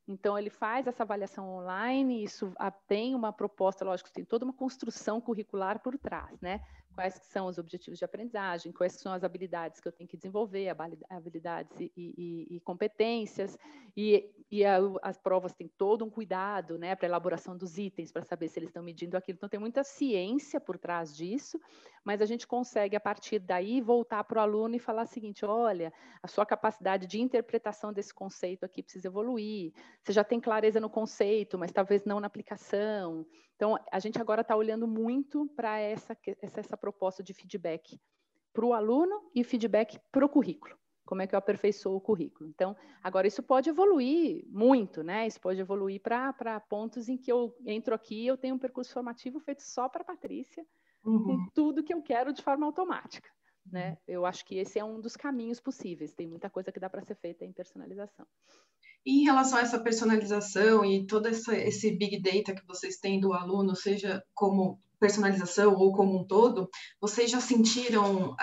Então, 0.09 0.39
ele 0.39 0.49
faz 0.49 0.87
essa 0.87 1.03
avaliação 1.03 1.47
online, 1.51 2.25
isso 2.25 2.51
tem 2.87 3.15
uma 3.15 3.31
proposta, 3.31 3.85
lógico, 3.85 4.11
tem 4.11 4.25
toda 4.25 4.47
uma 4.47 4.55
construção 4.55 5.21
curricular 5.21 5.83
por 5.83 5.99
trás, 5.99 6.41
né? 6.41 6.63
quais 6.99 7.15
são 7.25 7.47
os 7.47 7.59
objetivos 7.59 7.97
de 7.97 8.05
aprendizagem, 8.05 8.73
quais 8.73 8.95
são 8.95 9.13
as 9.13 9.23
habilidades 9.23 9.81
que 9.81 9.87
eu 9.87 9.93
tenho 9.93 10.09
que 10.09 10.17
desenvolver, 10.17 10.75
habilidades 11.09 11.79
e, 11.79 11.93
e, 11.97 12.57
e 12.57 12.61
competências, 12.61 13.57
e, 13.97 14.29
e 14.51 14.65
a, 14.65 14.79
as 15.03 15.19
provas 15.19 15.53
têm 15.53 15.69
todo 15.69 16.05
um 16.05 16.11
cuidado 16.11 16.79
né, 16.79 16.97
para 16.97 17.07
elaboração 17.07 17.57
dos 17.57 17.77
itens, 17.77 18.11
para 18.11 18.25
saber 18.25 18.49
se 18.49 18.59
eles 18.59 18.71
estão 18.71 18.83
medindo 18.83 19.17
aquilo. 19.17 19.37
Então, 19.37 19.49
tem 19.49 19.61
muita 19.61 19.85
ciência 19.85 20.59
por 20.59 20.79
trás 20.79 21.15
disso, 21.15 21.61
mas 22.03 22.23
a 22.23 22.27
gente 22.27 22.47
consegue, 22.47 22.97
a 22.97 23.01
partir 23.01 23.39
daí, 23.39 23.81
voltar 23.81 24.25
para 24.25 24.39
o 24.39 24.43
aluno 24.43 24.75
e 24.75 24.79
falar 24.79 25.03
o 25.03 25.07
seguinte: 25.07 25.45
olha, 25.45 25.93
a 26.23 26.29
sua 26.29 26.47
capacidade 26.47 27.07
de 27.07 27.21
interpretação 27.21 27.93
desse 27.93 28.15
conceito 28.15 28.65
aqui 28.65 28.83
precisa 28.83 29.09
evoluir, 29.09 29.73
você 30.03 30.13
já 30.13 30.25
tem 30.25 30.41
clareza 30.41 30.81
no 30.81 30.89
conceito, 30.89 31.59
mas 31.59 31.71
talvez 31.71 32.05
não 32.05 32.21
na 32.21 32.27
aplicação. 32.27 33.27
Então, 33.55 33.79
a 33.93 33.99
gente 33.99 34.21
agora 34.21 34.41
está 34.41 34.57
olhando 34.57 34.87
muito 34.87 35.47
para 35.55 35.79
essa, 35.79 36.17
essa, 36.41 36.61
essa 36.61 36.77
proposta 36.77 37.23
de 37.23 37.35
feedback 37.35 38.01
para 38.53 38.65
o 38.65 38.73
aluno 38.73 39.31
e 39.35 39.45
feedback 39.45 40.01
para 40.11 40.25
o 40.25 40.29
currículo. 40.29 40.79
Como 41.09 41.23
é 41.23 41.27
que 41.27 41.35
eu 41.35 41.39
aperfeiçoo 41.39 41.97
o 41.97 42.01
currículo? 42.03 42.51
Então, 42.51 42.77
agora 43.03 43.27
isso 43.27 43.43
pode 43.43 43.71
evoluir 43.71 44.45
muito, 44.47 45.03
né? 45.03 45.27
Isso 45.27 45.41
pode 45.41 45.59
evoluir 45.59 46.03
para 46.03 46.61
pontos 46.61 47.09
em 47.09 47.17
que 47.17 47.33
eu 47.33 47.57
entro 47.65 47.95
aqui 47.95 48.27
eu 48.27 48.37
tenho 48.37 48.57
um 48.57 48.59
percurso 48.59 48.93
formativo 48.93 49.41
feito 49.41 49.63
só 49.63 49.89
para 49.89 50.03
a 50.03 50.05
Patrícia, 50.05 50.67
uhum. 51.03 51.25
com 51.25 51.49
tudo 51.55 51.83
que 51.83 51.95
eu 51.95 52.03
quero 52.03 52.31
de 52.31 52.43
forma 52.43 52.67
automática. 52.67 53.27
Né? 53.65 53.93
Uhum. 53.93 53.97
Eu 54.07 54.27
acho 54.27 54.45
que 54.45 54.57
esse 54.57 54.79
é 54.79 54.85
um 54.85 55.01
dos 55.01 55.17
caminhos 55.17 55.59
possíveis. 55.59 56.13
Tem 56.13 56.27
muita 56.27 56.51
coisa 56.51 56.71
que 56.71 56.79
dá 56.79 56.91
para 56.91 57.01
ser 57.01 57.15
feita 57.15 57.43
em 57.43 57.55
personalização. 57.55 58.27
E 59.07 59.23
em 59.23 59.25
relação 59.25 59.59
a 59.59 59.63
essa 59.63 59.81
personalização 59.81 60.85
e 60.85 61.07
todo 61.07 61.27
essa, 61.27 61.57
esse 61.57 61.91
big 61.97 62.21
data 62.21 62.55
que 62.55 62.67
vocês 62.67 62.99
têm 62.99 63.19
do 63.19 63.33
aluno, 63.33 63.75
seja 63.75 64.23
como 64.35 64.79
personalização 65.01 65.75
ou 65.75 65.93
como 65.93 66.19
um 66.19 66.27
todo, 66.27 66.69
vocês 67.01 67.31
já 67.31 67.41
sentiram 67.41 68.33
uh, 68.33 68.37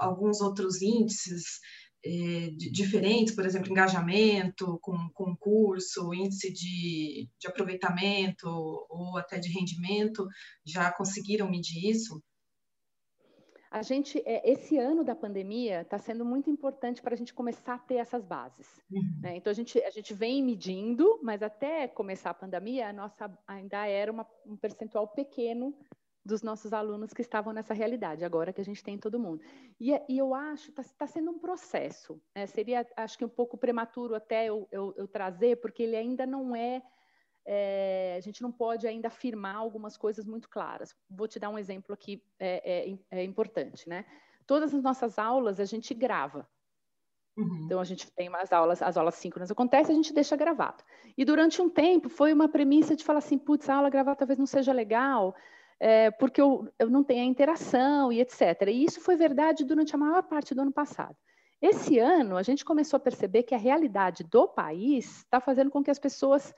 alguns 0.00 0.42
outros 0.42 0.82
índices 0.82 1.60
eh, 2.04 2.50
diferentes, 2.56 3.34
por 3.34 3.44
exemplo, 3.44 3.70
engajamento 3.70 4.78
com 4.80 5.10
concurso, 5.12 6.14
índice 6.14 6.52
de, 6.52 7.28
de 7.38 7.48
aproveitamento 7.48 8.48
ou 8.48 9.16
até 9.18 9.38
de 9.38 9.48
rendimento, 9.50 10.26
já 10.64 10.90
conseguiram 10.92 11.50
medir 11.50 11.90
isso? 11.90 12.22
a 13.70 13.82
gente, 13.82 14.20
é, 14.26 14.50
esse 14.50 14.76
ano 14.76 15.04
da 15.04 15.14
pandemia 15.14 15.82
está 15.82 15.96
sendo 15.96 16.24
muito 16.24 16.50
importante 16.50 17.00
para 17.00 17.14
a 17.14 17.16
gente 17.16 17.32
começar 17.32 17.74
a 17.74 17.78
ter 17.78 17.96
essas 17.96 18.24
bases. 18.24 18.66
Uhum. 18.90 19.20
Né? 19.22 19.36
Então, 19.36 19.50
a 19.50 19.54
gente, 19.54 19.80
a 19.84 19.90
gente 19.90 20.12
vem 20.12 20.42
medindo, 20.42 21.20
mas 21.22 21.40
até 21.40 21.86
começar 21.86 22.30
a 22.30 22.34
pandemia, 22.34 22.88
a 22.88 22.92
nossa 22.92 23.32
ainda 23.46 23.86
era 23.86 24.10
uma, 24.10 24.26
um 24.44 24.56
percentual 24.56 25.06
pequeno 25.06 25.72
dos 26.24 26.42
nossos 26.42 26.72
alunos 26.72 27.12
que 27.12 27.22
estavam 27.22 27.52
nessa 27.52 27.72
realidade, 27.72 28.24
agora 28.24 28.52
que 28.52 28.60
a 28.60 28.64
gente 28.64 28.82
tem 28.82 28.98
todo 28.98 29.18
mundo. 29.18 29.42
E, 29.80 29.90
e 30.08 30.18
eu 30.18 30.34
acho 30.34 30.72
que 30.72 30.80
está 30.80 30.94
tá 30.98 31.06
sendo 31.06 31.30
um 31.30 31.38
processo. 31.38 32.20
Né? 32.34 32.46
Seria, 32.46 32.86
acho 32.96 33.16
que 33.16 33.24
um 33.24 33.28
pouco 33.28 33.56
prematuro 33.56 34.14
até 34.14 34.46
eu, 34.46 34.68
eu, 34.70 34.94
eu 34.96 35.08
trazer, 35.08 35.60
porque 35.60 35.82
ele 35.82 35.96
ainda 35.96 36.26
não 36.26 36.54
é 36.54 36.82
é, 37.46 38.16
a 38.16 38.20
gente 38.20 38.42
não 38.42 38.52
pode 38.52 38.86
ainda 38.86 39.08
afirmar 39.08 39.56
algumas 39.56 39.96
coisas 39.96 40.26
muito 40.26 40.48
claras. 40.48 40.94
Vou 41.08 41.26
te 41.26 41.38
dar 41.38 41.48
um 41.48 41.58
exemplo 41.58 41.92
aqui, 41.92 42.22
é, 42.38 42.92
é, 43.10 43.18
é 43.18 43.24
importante, 43.24 43.88
né? 43.88 44.04
Todas 44.46 44.74
as 44.74 44.82
nossas 44.82 45.18
aulas 45.18 45.58
a 45.58 45.64
gente 45.64 45.94
grava. 45.94 46.48
Uhum. 47.36 47.62
Então 47.64 47.80
a 47.80 47.84
gente 47.84 48.10
tem 48.12 48.28
umas 48.28 48.52
aulas, 48.52 48.82
as 48.82 48.96
aulas 48.96 49.14
síncronas 49.14 49.50
acontecem, 49.50 49.94
a 49.94 49.96
gente 49.96 50.12
deixa 50.12 50.36
gravado. 50.36 50.84
E 51.16 51.24
durante 51.24 51.62
um 51.62 51.68
tempo 51.68 52.08
foi 52.08 52.32
uma 52.32 52.48
premissa 52.48 52.94
de 52.94 53.04
falar 53.04 53.18
assim, 53.18 53.38
putz, 53.38 53.68
a 53.68 53.76
aula 53.76 53.88
gravada 53.88 54.18
talvez 54.18 54.38
não 54.38 54.46
seja 54.46 54.72
legal, 54.72 55.34
é, 55.80 56.10
porque 56.10 56.40
eu, 56.40 56.70
eu 56.78 56.90
não 56.90 57.02
tenho 57.02 57.22
a 57.22 57.26
interação 57.26 58.12
e 58.12 58.20
etc. 58.20 58.68
E 58.68 58.84
isso 58.84 59.00
foi 59.00 59.16
verdade 59.16 59.64
durante 59.64 59.94
a 59.94 59.98
maior 59.98 60.22
parte 60.22 60.54
do 60.54 60.60
ano 60.60 60.72
passado. 60.72 61.16
Esse 61.60 61.98
ano, 61.98 62.36
a 62.36 62.42
gente 62.42 62.64
começou 62.64 62.98
a 62.98 63.00
perceber 63.00 63.42
que 63.42 63.54
a 63.54 63.58
realidade 63.58 64.22
do 64.24 64.46
país 64.46 65.18
está 65.18 65.40
fazendo 65.40 65.70
com 65.70 65.82
que 65.82 65.90
as 65.90 65.98
pessoas 65.98 66.54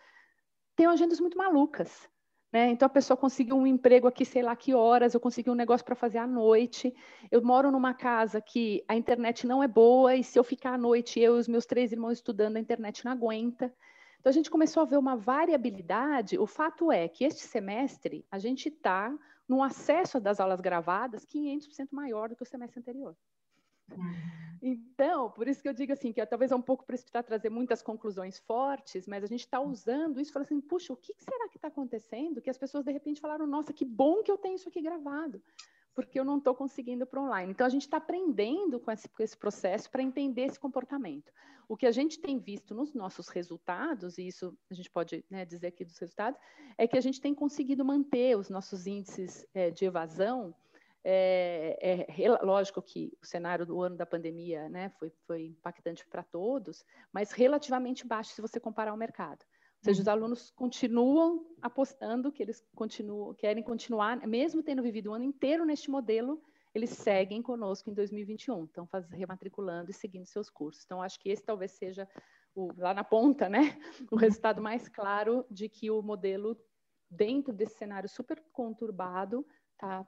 têm 0.77 0.87
agendas 0.87 1.21
muito 1.21 1.39
malucas. 1.39 2.09
Né? 2.53 2.71
Então 2.71 2.87
a 2.87 2.91
pessoa 2.91 3.17
conseguiu 3.17 3.57
um 3.57 3.67
emprego 3.67 4.07
aqui, 4.07 4.25
sei 4.25 4.43
lá 4.43 4.55
que 4.55 4.75
horas, 4.75 5.15
eu 5.15 5.21
consegui 5.21 5.51
um 5.51 5.55
negócio 5.55 5.85
para 5.85 5.95
fazer 5.95 6.19
à 6.19 6.27
noite. 6.27 6.95
Eu 7.31 7.43
moro 7.43 7.71
numa 7.71 7.95
casa 7.95 8.41
que 8.41 8.85
a 8.87 8.95
internet 8.95 9.47
não 9.47 9.63
é 9.63 9.69
boa, 9.69 10.15
e 10.15 10.23
se 10.23 10.39
eu 10.39 10.45
ficar 10.45 10.75
à 10.75 10.79
noite, 10.79 11.19
eu 11.19 11.37
e 11.37 11.39
os 11.39 11.49
meus 11.49 11.65
três 11.65 11.93
irmãos 11.93 12.13
estudando, 12.13 12.57
a 12.57 12.61
internet 12.61 13.05
não 13.05 13.13
aguenta. 13.13 13.73
Então 14.23 14.31
a 14.31 14.33
gente 14.33 14.53
começou 14.53 14.85
a 14.85 14.87
ver 14.87 14.99
uma 14.99 15.17
variabilidade. 15.17 16.39
O 16.39 16.47
fato 16.47 16.93
é 16.93 17.09
que 17.09 17.25
este 17.25 17.43
semestre 17.43 18.25
a 18.31 18.39
gente 18.39 18.69
está 18.69 19.13
num 19.49 19.65
acesso 19.65 20.21
das 20.21 20.39
aulas 20.39 20.61
gravadas 20.61 21.27
500% 21.27 21.89
maior 21.91 22.29
do 22.29 22.37
que 22.37 22.43
o 22.45 22.47
semestre 22.47 22.79
anterior. 22.79 23.17
Então, 24.63 25.29
por 25.33 25.49
isso 25.49 25.61
que 25.61 25.69
eu 25.69 25.73
digo 25.73 25.93
assim, 25.93 26.13
que 26.13 26.21
é, 26.21 26.25
talvez 26.25 26.53
é 26.53 26.55
um 26.55 26.63
pouco 26.63 26.87
precipitar 26.87 27.25
trazer 27.25 27.51
muitas 27.51 27.83
conclusões 27.83 28.39
fortes, 28.39 29.09
mas 29.09 29.25
a 29.25 29.27
gente 29.27 29.41
está 29.41 29.61
usando 29.61 30.21
isso 30.21 30.31
e 30.31 30.33
falando 30.33 30.47
assim, 30.47 30.61
puxa, 30.61 30.93
o 30.93 30.97
que 30.97 31.13
será 31.19 31.49
que 31.49 31.59
está 31.59 31.67
acontecendo? 31.67 32.41
Que 32.41 32.49
as 32.49 32.57
pessoas 32.57 32.85
de 32.85 32.93
repente 32.93 33.21
falaram, 33.21 33.45
nossa, 33.45 33.73
que 33.73 33.85
bom 33.85 34.23
que 34.23 34.31
eu 34.31 34.39
tenho 34.39 34.55
isso 34.55 34.69
aqui 34.69 34.81
gravado, 34.81 35.43
porque 35.95 36.19
eu 36.19 36.25
não 36.25 36.39
estou 36.39 36.55
conseguindo 36.55 37.07
para 37.07 37.21
online. 37.21 37.53
Então, 37.53 37.67
a 37.67 37.71
gente 37.71 37.83
está 37.83 37.99
aprendendo 37.99 38.81
com 38.81 38.91
esse, 38.91 39.09
com 39.09 39.23
esse 39.23 39.37
processo 39.37 39.91
para 39.91 40.03
entender 40.03 40.43
esse 40.43 40.59
comportamento. 40.59 41.33
O 41.69 41.77
que 41.77 41.87
a 41.87 41.93
gente 41.93 42.21
tem 42.21 42.39
visto 42.39 42.75
nos 42.75 42.93
nossos 42.95 43.29
resultados, 43.29 44.19
e 44.19 44.27
isso 44.27 44.57
a 44.71 44.75
gente 44.75 44.91
pode 44.91 45.25
né, 45.31 45.45
dizer 45.45 45.69
aqui 45.69 45.85
dos 45.85 45.99
resultados, 45.99 46.39
é 46.77 46.87
que 46.87 46.99
a 46.99 47.01
gente 47.01 47.21
tem 47.21 47.35
conseguido 47.35 47.85
manter 47.85 48.37
os 48.37 48.49
nossos 48.49 48.87
índices 48.87 49.47
é, 49.55 49.71
de 49.71 49.85
evasão 49.85 50.55
é, 51.05 52.07
é, 52.09 52.45
lógico 52.45 52.81
que 52.81 53.13
o 53.21 53.27
cenário 53.27 53.67
do 53.67 53.81
ano 53.81 53.97
da 53.97 54.07
pandemia 54.07 54.69
né, 54.69 54.89
foi, 54.91 55.11
foi 55.27 55.47
impactante 55.47 56.07
para 56.07 56.23
todos, 56.23 56.85
mas 57.13 57.33
relativamente 57.33 58.07
baixo 58.07 58.33
se 58.33 58.41
você 58.41 58.61
comparar 58.61 58.93
ao 58.93 58.97
mercado. 58.97 59.45
Ou 59.83 59.85
seja, 59.85 60.01
os 60.01 60.07
uhum. 60.07 60.13
alunos 60.13 60.51
continuam 60.53 61.45
apostando 61.61 62.31
que 62.31 62.41
eles 62.41 62.65
continuam, 62.73 63.35
querem 63.35 63.65
continuar, 63.65 64.17
mesmo 64.29 64.63
tendo 64.63 64.81
vivido 64.81 65.11
o 65.11 65.15
ano 65.15 65.25
inteiro 65.25 65.65
neste 65.65 65.91
modelo, 65.91 66.41
eles 66.73 66.91
seguem 66.91 67.43
conosco 67.43 67.91
em 67.91 67.95
2021, 67.95 68.65
estão 68.65 68.87
faz, 68.87 69.11
rematriculando 69.11 69.91
e 69.91 69.95
seguindo 69.95 70.25
seus 70.25 70.49
cursos. 70.49 70.85
Então, 70.85 71.03
acho 71.03 71.19
que 71.19 71.29
esse 71.29 71.45
talvez 71.45 71.73
seja, 71.73 72.09
o, 72.55 72.73
lá 72.77 72.95
na 72.95 73.03
ponta, 73.03 73.49
né, 73.49 73.77
o 74.13 74.17
resultado 74.17 74.63
mais 74.63 74.89
claro 74.89 75.45
de 75.51 75.69
que 75.69 75.91
o 75.91 76.01
modelo, 76.01 76.57
dentro 77.11 77.53
desse 77.53 77.77
cenário 77.77 78.09
super 78.09 78.41
conturbado, 78.53 79.45
está 79.73 80.07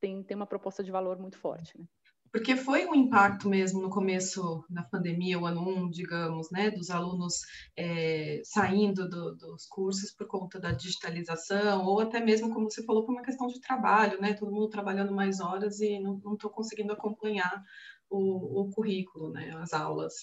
tem, 0.00 0.20
tem 0.24 0.34
uma 0.36 0.46
proposta 0.46 0.82
de 0.82 0.90
valor 0.90 1.16
muito 1.16 1.38
forte. 1.38 1.78
Né? 1.78 1.86
Porque 2.32 2.56
foi 2.56 2.86
um 2.86 2.94
impacto 2.94 3.46
mesmo 3.46 3.82
no 3.82 3.90
começo 3.90 4.64
da 4.70 4.82
pandemia, 4.82 5.38
o 5.38 5.44
ano 5.44 5.60
1, 5.60 5.68
um, 5.68 5.90
digamos, 5.90 6.50
né, 6.50 6.70
dos 6.70 6.88
alunos 6.88 7.42
é, 7.76 8.40
saindo 8.42 9.06
do, 9.06 9.36
dos 9.36 9.66
cursos 9.66 10.10
por 10.12 10.26
conta 10.26 10.58
da 10.58 10.72
digitalização, 10.72 11.84
ou 11.84 12.00
até 12.00 12.20
mesmo, 12.20 12.50
como 12.52 12.70
você 12.70 12.82
falou, 12.84 13.04
por 13.04 13.12
uma 13.12 13.22
questão 13.22 13.46
de 13.48 13.60
trabalho, 13.60 14.18
né, 14.18 14.32
todo 14.32 14.50
mundo 14.50 14.70
trabalhando 14.70 15.12
mais 15.12 15.40
horas 15.40 15.78
e 15.80 16.00
não 16.00 16.32
estou 16.32 16.48
conseguindo 16.48 16.94
acompanhar 16.94 17.62
o, 18.08 18.62
o 18.62 18.70
currículo, 18.70 19.30
né, 19.30 19.54
as 19.60 19.74
aulas. 19.74 20.14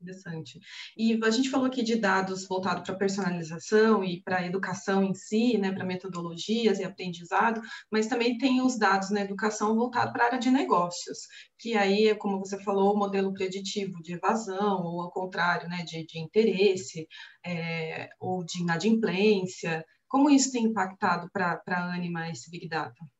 Interessante. 0.00 0.60
E 0.96 1.18
a 1.24 1.30
gente 1.30 1.48
falou 1.48 1.66
aqui 1.66 1.82
de 1.82 1.96
dados 1.96 2.46
voltados 2.46 2.82
para 2.84 2.94
personalização 2.98 4.04
e 4.04 4.22
para 4.22 4.38
a 4.38 4.46
educação 4.46 5.02
em 5.02 5.14
si, 5.14 5.56
né, 5.56 5.72
para 5.72 5.86
metodologias 5.86 6.78
e 6.78 6.84
aprendizado, 6.84 7.62
mas 7.90 8.06
também 8.06 8.36
tem 8.36 8.60
os 8.60 8.78
dados 8.78 9.10
na 9.10 9.22
educação 9.22 9.74
voltados 9.74 10.12
para 10.12 10.24
a 10.24 10.26
área 10.26 10.38
de 10.38 10.50
negócios, 10.50 11.20
que 11.58 11.74
aí, 11.74 12.14
como 12.16 12.38
você 12.38 12.62
falou, 12.62 12.94
o 12.94 12.98
modelo 12.98 13.32
preditivo 13.32 14.02
de 14.02 14.14
evasão, 14.14 14.82
ou 14.82 15.00
ao 15.00 15.10
contrário, 15.10 15.68
né, 15.68 15.82
de, 15.84 16.04
de 16.06 16.18
interesse, 16.18 17.08
é, 17.44 18.08
ou 18.20 18.44
de 18.44 18.60
inadimplência. 18.60 19.84
Como 20.08 20.28
isso 20.30 20.52
tem 20.52 20.64
impactado 20.64 21.28
para 21.32 21.60
a 21.66 21.94
Anima 21.94 22.28
esse 22.28 22.50
Big 22.50 22.68
Data? 22.68 23.15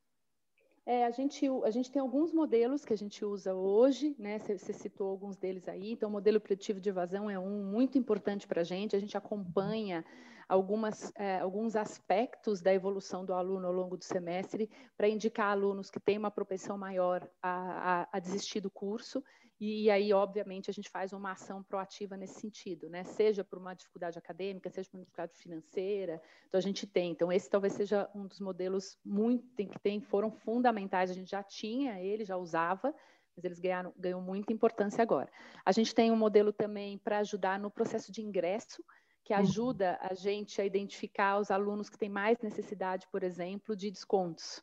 É, 0.88 1.05
a, 1.05 1.11
gente, 1.11 1.44
a 1.64 1.70
gente 1.70 1.90
tem 1.90 2.01
alguns 2.01 2.33
modelos 2.33 2.85
que 2.85 2.92
a 2.92 2.96
gente 2.96 3.25
usa 3.25 3.53
hoje, 3.53 4.14
né? 4.16 4.38
Você, 4.38 4.72
citou 4.72 5.11
alguns 5.11 5.37
deles 5.37 5.68
aí. 5.68 5.90
Então, 5.90 6.09
o 6.09 6.12
modelo 6.12 6.40
preditivo 6.40 6.81
de 6.81 6.88
evasão 6.88 7.29
é 7.29 7.37
um 7.37 7.64
muito 7.64 7.99
importante 7.99 8.46
para 8.46 8.61
a 8.61 8.64
gente. 8.64 8.94
A 8.94 9.01
gente 9.01 9.16
acompanha 9.16 10.05
algumas, 10.49 11.12
é, 11.16 11.40
alguns 11.40 11.75
aspectos 11.75 12.62
da 12.62 12.72
evolução 12.72 13.25
do 13.25 13.35
aluno 13.35 13.66
ao 13.66 13.72
longo 13.72 13.96
do 13.96 14.05
semestre 14.05 14.70
para 14.96 15.09
indicar 15.09 15.51
alunos 15.51 15.90
que 15.90 15.99
têm 15.99 16.18
uma 16.18 16.31
propensão 16.31 16.79
maior 16.79 17.29
a, 17.42 18.03
a, 18.03 18.09
a 18.12 18.20
desistir 18.20 18.61
do 18.61 18.70
curso 18.70 19.25
e 19.59 19.90
aí, 19.90 20.12
obviamente, 20.12 20.69
a 20.69 20.73
gente 20.73 20.90
faz 20.90 21.14
uma 21.14 21.33
ação 21.33 21.62
proativa 21.62 22.14
nesse 22.14 22.40
sentido, 22.40 22.90
né? 22.90 23.05
Seja 23.05 23.42
por 23.42 23.59
uma 23.59 23.73
dificuldade 23.73 24.19
acadêmica, 24.19 24.69
seja 24.69 24.90
por 24.90 24.99
uma 24.99 25.05
dificuldade 25.05 25.35
financeira. 25.38 26.21
Então, 26.47 26.59
a 26.59 26.62
gente 26.62 26.87
tem. 26.87 27.12
Então, 27.12 27.33
esse 27.33 27.49
talvez 27.49 27.73
seja 27.73 28.09
um 28.14 28.27
dos 28.27 28.38
modelos 28.38 28.99
muito 29.03 29.47
que 29.57 29.79
tem, 29.79 29.99
foram 29.99 30.31
fundamentais. 30.31 31.11
A 31.11 31.14
gente 31.14 31.31
já 31.31 31.42
tinha 31.42 31.99
ele, 31.99 32.23
já 32.23 32.37
usava, 32.37 32.95
mas 33.35 33.45
eles 33.45 33.59
ganharam, 33.59 33.95
ganham 33.97 34.21
muita 34.21 34.53
importância 34.53 35.01
agora. 35.01 35.31
A 35.64 35.73
gente 35.73 35.95
tem 35.95 36.11
um 36.11 36.16
modelo 36.16 36.53
também 36.53 36.99
para 36.99 37.19
ajudar 37.19 37.59
no 37.59 37.71
processo 37.71 38.12
de 38.12 38.21
ingresso, 38.21 38.85
que 39.25 39.33
uhum. 39.33 39.40
ajuda 39.40 39.99
a 40.03 40.12
gente 40.12 40.61
a 40.61 40.66
identificar 40.66 41.38
os 41.38 41.51
alunos 41.51 41.88
que 41.88 41.97
têm 41.97 42.11
mais 42.11 42.38
necessidade, 42.40 43.07
por 43.11 43.23
exemplo, 43.23 43.75
de 43.75 43.90
descontos 43.90 44.62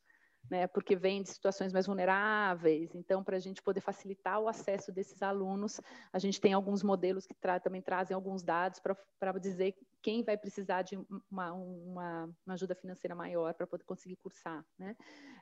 né, 0.50 0.68
porque 0.68 0.96
vem 0.96 1.24
de 1.24 1.30
situações 1.30 1.72
mais 1.72 1.88
vulneráveis. 1.88 2.94
Então, 2.96 3.24
para 3.24 3.38
a 3.38 3.40
gente 3.40 3.62
poder 3.62 3.82
facilitar 3.82 4.40
o 4.40 4.48
acesso 4.48 4.92
desses 4.92 5.22
alunos, 5.22 5.80
a 6.12 6.20
gente 6.20 6.40
tem 6.40 6.54
alguns 6.54 6.84
modelos 6.84 7.26
que 7.26 7.34
tra 7.34 7.60
também 7.60 7.82
trazem 7.82 8.14
alguns 8.14 8.44
dados 8.44 8.80
para 8.80 9.40
dizer 9.40 9.76
quem 10.02 10.22
vai 10.22 10.38
precisar 10.38 10.82
de 10.82 10.98
uma, 11.32 11.54
uma, 11.54 12.36
uma 12.46 12.54
ajuda 12.54 12.76
financeira 12.76 13.16
maior 13.16 13.54
para 13.54 13.66
poder 13.66 13.86
conseguir 13.86 14.18
cursar. 14.18 14.64
Né? 14.78 14.96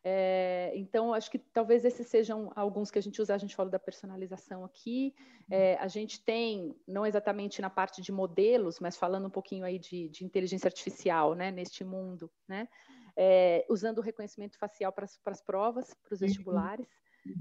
É, 0.04 0.72
então, 0.76 1.14
acho 1.14 1.32
que 1.32 1.40
talvez 1.40 1.84
esses 1.84 2.08
sejam 2.08 2.52
alguns 2.56 2.92
que 2.92 3.00
a 3.00 3.02
gente 3.02 3.20
usa. 3.20 3.34
A 3.34 3.40
gente 3.40 3.56
falou 3.56 3.72
da 3.72 3.80
personalização 3.80 4.64
aqui. 4.64 5.16
É, 5.50 5.76
a 5.78 5.88
gente 5.88 6.24
tem, 6.24 6.76
não 6.88 7.06
exatamente 7.06 7.60
na 7.60 7.72
parte 7.72 8.04
de 8.04 8.12
modelos, 8.12 8.80
mas 8.80 8.96
falando 8.96 9.28
um 9.28 9.32
pouquinho 9.32 9.66
aí 9.66 9.80
de, 9.80 10.10
de 10.10 10.24
inteligência 10.24 10.68
artificial 10.68 11.34
né, 11.34 11.50
neste 11.50 11.84
mundo. 11.84 12.30
Né? 12.48 12.68
É, 13.16 13.66
usando 13.70 14.00
o 14.00 14.02
reconhecimento 14.02 14.58
facial 14.58 14.92
para 14.92 15.06
as 15.26 15.42
provas, 15.42 15.94
para 15.94 16.14
os 16.14 16.22
uhum. 16.22 16.28
vestibulares. 16.28 16.88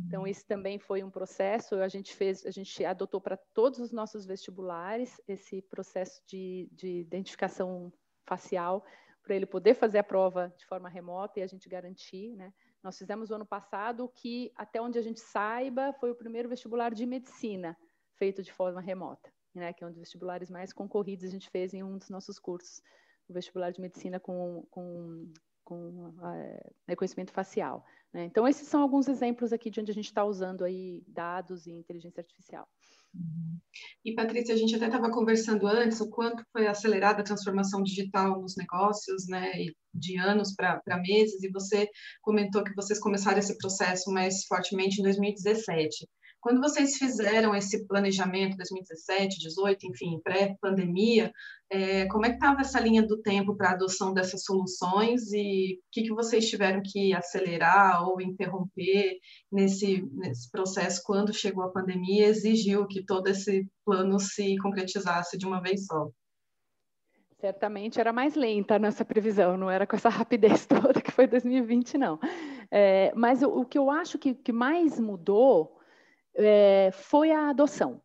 Então, 0.07 0.27
esse 0.27 0.45
também 0.45 0.79
foi 0.79 1.03
um 1.03 1.11
processo, 1.11 1.77
a 1.77 1.89
gente 1.89 2.15
fez, 2.15 2.45
a 2.45 2.51
gente 2.51 2.85
adotou 2.85 3.21
para 3.21 3.37
todos 3.37 3.79
os 3.79 3.91
nossos 3.91 4.27
vestibulares 4.27 5.21
esse 5.27 5.63
processo 5.63 6.23
de, 6.27 6.69
de 6.73 7.01
identificação 7.01 7.91
facial, 8.27 8.85
para 9.23 9.35
ele 9.35 9.47
poder 9.47 9.75
fazer 9.75 9.99
a 9.99 10.05
prova 10.05 10.53
de 10.57 10.67
forma 10.67 10.89
remota 10.89 11.41
e 11.41 11.43
a 11.43 11.47
gente 11.47 11.69
garantir, 11.69 12.35
né? 12.37 12.53
Nós 12.83 12.97
fizemos 12.97 13.31
o 13.31 13.35
ano 13.35 13.47
passado 13.47 14.09
que, 14.15 14.51
até 14.57 14.81
onde 14.81 14.99
a 14.99 15.03
gente 15.03 15.21
saiba, 15.21 15.93
foi 15.95 16.11
o 16.11 16.15
primeiro 16.15 16.49
vestibular 16.49 16.93
de 16.95 17.05
medicina 17.05 17.77
feito 18.17 18.43
de 18.43 18.53
forma 18.53 18.81
remota, 18.81 19.33
né? 19.55 19.73
Que 19.73 19.85
é 19.85 19.87
um 19.87 19.91
dos 19.91 19.99
vestibulares 19.99 20.51
mais 20.51 20.73
concorridos 20.73 21.27
a 21.27 21.31
gente 21.31 21.51
fez 21.51 21.75
em 21.75 21.83
um 21.83 21.99
dos 21.99 22.09
nossos 22.09 22.39
cursos, 22.39 22.83
o 23.29 23.33
vestibular 23.33 23.71
de 23.71 23.81
medicina 23.81 24.19
com, 24.19 24.67
com 24.71 25.33
com 25.71 26.13
é, 26.35 26.73
reconhecimento 26.89 27.31
facial. 27.31 27.85
Né? 28.13 28.25
Então, 28.25 28.47
esses 28.49 28.67
são 28.67 28.83
alguns 28.83 29.07
exemplos 29.07 29.53
aqui 29.53 29.71
de 29.71 29.81
onde 29.81 29.93
a 29.93 29.95
gente 29.95 30.07
está 30.07 30.25
usando 30.25 30.65
aí 30.65 31.05
dados 31.07 31.65
e 31.65 31.71
inteligência 31.71 32.21
artificial. 32.21 32.67
Uhum. 33.15 33.57
E, 34.05 34.13
Patrícia, 34.13 34.53
a 34.53 34.59
gente 34.59 34.75
até 34.75 34.87
estava 34.87 35.13
conversando 35.13 35.69
antes 35.69 36.01
o 36.01 36.11
quanto 36.11 36.45
foi 36.53 36.67
acelerada 36.67 37.21
a 37.21 37.25
transformação 37.25 37.85
digital 37.85 38.41
nos 38.43 38.57
negócios, 38.57 39.29
né, 39.29 39.53
de 39.95 40.19
anos 40.19 40.55
para 40.57 40.99
meses, 40.99 41.41
e 41.41 41.51
você 41.51 41.89
comentou 42.21 42.65
que 42.65 42.75
vocês 42.75 42.99
começaram 42.99 43.39
esse 43.39 43.57
processo 43.57 44.11
mais 44.11 44.45
fortemente 44.47 45.01
em 45.01 45.05
2017. 45.05 46.09
Quando 46.41 46.61
vocês 46.61 46.97
fizeram 46.97 47.55
esse 47.55 47.87
planejamento 47.87 48.57
2017, 48.57 49.39
18, 49.39 49.87
enfim, 49.87 50.19
pré-pandemia, 50.25 51.31
é, 51.69 52.07
como 52.07 52.25
é 52.25 52.31
que 52.31 52.37
estava 52.37 52.63
essa 52.63 52.81
linha 52.81 53.07
do 53.07 53.21
tempo 53.21 53.55
para 53.55 53.71
a 53.71 53.73
adoção 53.75 54.15
dessas 54.15 54.43
soluções 54.43 55.31
e 55.33 55.75
o 55.75 55.83
que, 55.93 56.03
que 56.05 56.15
vocês 56.15 56.49
tiveram 56.49 56.81
que 56.83 57.13
acelerar 57.13 58.09
ou 58.09 58.23
interromper 58.23 59.19
nesse, 59.53 60.03
nesse 60.13 60.51
processo 60.51 61.03
quando 61.05 61.35
chegou 61.35 61.63
a 61.63 61.71
pandemia 61.71 62.27
e 62.27 62.31
exigiu 62.31 62.87
que 62.87 63.05
todo 63.05 63.29
esse 63.29 63.69
plano 63.85 64.19
se 64.19 64.57
concretizasse 64.59 65.37
de 65.37 65.47
uma 65.47 65.61
vez 65.61 65.85
só? 65.85 66.11
Certamente 67.39 68.01
era 68.01 68.13
mais 68.13 68.35
lenta 68.35 68.77
a 68.77 68.79
nossa 68.79 69.05
previsão, 69.05 69.57
não 69.57 69.71
era 69.71 69.87
com 69.87 69.97
essa 69.97 70.09
rapidez 70.11 70.65
toda 70.65 71.03
que 71.03 71.13
foi 71.13 71.27
2020, 71.27 71.99
não. 71.99 72.19
É, 72.71 73.13
mas 73.15 73.43
o, 73.43 73.61
o, 73.61 73.65
que 73.65 73.77
eu 73.77 73.91
acho 73.91 74.19
que, 74.19 74.35
que 74.35 74.53
mais 74.53 74.99
mudou 74.99 75.80
é, 76.35 76.91
foi 76.93 77.31
a 77.31 77.51
adoção. 77.51 78.03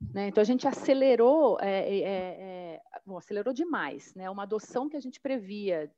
Né? 0.00 0.28
Então 0.28 0.40
a 0.40 0.44
gente 0.44 0.66
acelerou, 0.66 1.58
é, 1.60 1.98
é, 1.98 2.02
é, 2.02 2.80
bom, 3.04 3.18
acelerou 3.18 3.52
demais. 3.52 4.14
Né? 4.14 4.30
Uma 4.30 4.44
adoção 4.44 4.88
que 4.88 4.96
a 4.96 5.00
gente 5.00 5.20
previa 5.20 5.90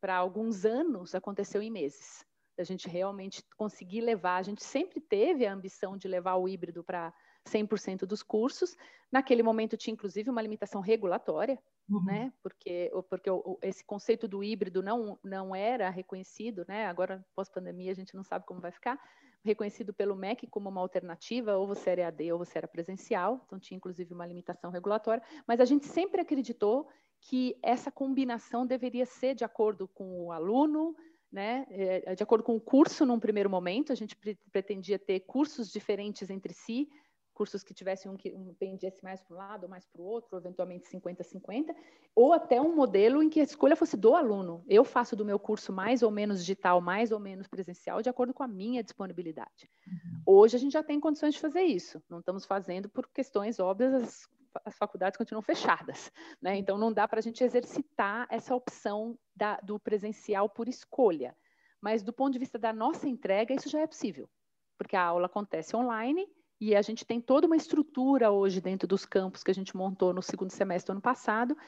para 0.00 0.16
alguns 0.16 0.64
anos 0.64 1.14
aconteceu 1.14 1.62
em 1.62 1.70
meses. 1.70 2.24
A 2.58 2.64
gente 2.64 2.88
realmente 2.88 3.42
conseguir 3.56 4.00
levar, 4.02 4.36
a 4.36 4.42
gente 4.42 4.62
sempre 4.62 5.00
teve 5.00 5.46
a 5.46 5.52
ambição 5.52 5.96
de 5.96 6.06
levar 6.06 6.36
o 6.36 6.48
híbrido 6.48 6.84
para 6.84 7.12
100% 7.48 8.04
dos 8.04 8.22
cursos. 8.22 8.76
Naquele 9.10 9.42
momento 9.42 9.76
tinha 9.76 9.92
inclusive 9.92 10.30
uma 10.30 10.42
limitação 10.42 10.80
regulatória, 10.80 11.58
uhum. 11.88 12.04
né? 12.04 12.32
Porque, 12.42 12.90
porque 13.08 13.30
esse 13.62 13.84
conceito 13.84 14.28
do 14.28 14.44
híbrido 14.44 14.82
não, 14.82 15.18
não 15.24 15.54
era 15.54 15.88
reconhecido, 15.88 16.64
né? 16.68 16.86
Agora, 16.86 17.24
pós-pandemia, 17.34 17.90
a 17.90 17.94
gente 17.94 18.14
não 18.14 18.22
sabe 18.22 18.44
como 18.46 18.60
vai 18.60 18.70
ficar, 18.70 19.00
reconhecido 19.44 19.92
pelo 19.92 20.14
MEC 20.14 20.46
como 20.46 20.68
uma 20.68 20.80
alternativa, 20.80 21.56
ou 21.56 21.66
você 21.66 21.90
era 21.90 22.02
EAD 22.02 22.32
ou 22.32 22.38
você 22.38 22.58
era 22.58 22.68
presencial, 22.68 23.42
então 23.46 23.58
tinha 23.58 23.76
inclusive 23.76 24.12
uma 24.14 24.26
limitação 24.26 24.70
regulatória, 24.70 25.22
mas 25.46 25.60
a 25.60 25.64
gente 25.64 25.86
sempre 25.86 26.20
acreditou 26.20 26.88
que 27.20 27.56
essa 27.62 27.90
combinação 27.90 28.66
deveria 28.66 29.06
ser 29.06 29.34
de 29.34 29.44
acordo 29.44 29.86
com 29.88 30.26
o 30.26 30.32
aluno, 30.32 30.96
né, 31.30 31.66
é, 31.70 32.14
de 32.14 32.22
acordo 32.22 32.44
com 32.44 32.54
o 32.54 32.60
curso 32.60 33.06
num 33.06 33.18
primeiro 33.18 33.48
momento, 33.48 33.92
a 33.92 33.94
gente 33.94 34.16
pretendia 34.50 34.98
ter 34.98 35.20
cursos 35.20 35.70
diferentes 35.72 36.28
entre 36.28 36.52
si, 36.52 36.88
cursos 37.32 37.62
que 37.62 37.74
tivessem 37.74 38.10
um 38.10 38.16
que 38.16 38.32
um 38.32 38.54
pendesse 38.54 39.02
mais 39.02 39.22
para 39.22 39.34
um 39.34 39.38
lado 39.38 39.64
ou 39.64 39.68
mais 39.68 39.86
para 39.86 40.00
o 40.00 40.04
outro, 40.04 40.36
eventualmente 40.36 40.88
50-50, 40.88 41.74
ou 42.14 42.32
até 42.32 42.60
um 42.60 42.74
modelo 42.74 43.22
em 43.22 43.28
que 43.28 43.40
a 43.40 43.42
escolha 43.42 43.74
fosse 43.74 43.96
do 43.96 44.14
aluno. 44.14 44.64
Eu 44.68 44.84
faço 44.84 45.16
do 45.16 45.24
meu 45.24 45.38
curso 45.38 45.72
mais 45.72 46.02
ou 46.02 46.10
menos 46.10 46.40
digital, 46.40 46.80
mais 46.80 47.10
ou 47.10 47.18
menos 47.18 47.48
presencial, 47.48 48.02
de 48.02 48.08
acordo 48.08 48.34
com 48.34 48.42
a 48.42 48.48
minha 48.48 48.82
disponibilidade. 48.82 49.70
Uhum. 49.86 50.22
Hoje 50.26 50.56
a 50.56 50.58
gente 50.58 50.72
já 50.72 50.82
tem 50.82 51.00
condições 51.00 51.34
de 51.34 51.40
fazer 51.40 51.62
isso. 51.62 52.02
Não 52.08 52.20
estamos 52.20 52.44
fazendo 52.44 52.88
por 52.88 53.08
questões 53.08 53.58
óbvias, 53.58 53.94
as, 53.94 54.28
as 54.64 54.76
faculdades 54.76 55.16
continuam 55.16 55.42
fechadas, 55.42 56.12
né? 56.40 56.56
Então 56.56 56.76
não 56.76 56.92
dá 56.92 57.08
para 57.08 57.18
a 57.18 57.22
gente 57.22 57.42
exercitar 57.42 58.26
essa 58.30 58.54
opção 58.54 59.18
da, 59.34 59.56
do 59.60 59.80
presencial 59.80 60.48
por 60.48 60.68
escolha. 60.68 61.36
Mas 61.80 62.02
do 62.02 62.12
ponto 62.12 62.32
de 62.32 62.38
vista 62.38 62.58
da 62.58 62.72
nossa 62.72 63.08
entrega, 63.08 63.52
isso 63.52 63.68
já 63.68 63.80
é 63.80 63.86
possível, 63.86 64.30
porque 64.78 64.94
a 64.94 65.02
aula 65.02 65.26
acontece 65.26 65.74
online 65.74 66.28
e 66.62 66.76
a 66.76 66.80
gente 66.80 67.04
tem 67.04 67.20
toda 67.20 67.48
uma 67.48 67.56
estrutura 67.56 68.30
hoje 68.30 68.60
dentro 68.60 68.86
dos 68.86 69.04
campos 69.04 69.42
que 69.42 69.50
a 69.50 69.54
gente 69.54 69.76
montou 69.76 70.14
no 70.14 70.22
segundo 70.22 70.52
semestre 70.52 70.86
do 70.86 70.92
ano 70.92 71.00
passado, 71.00 71.58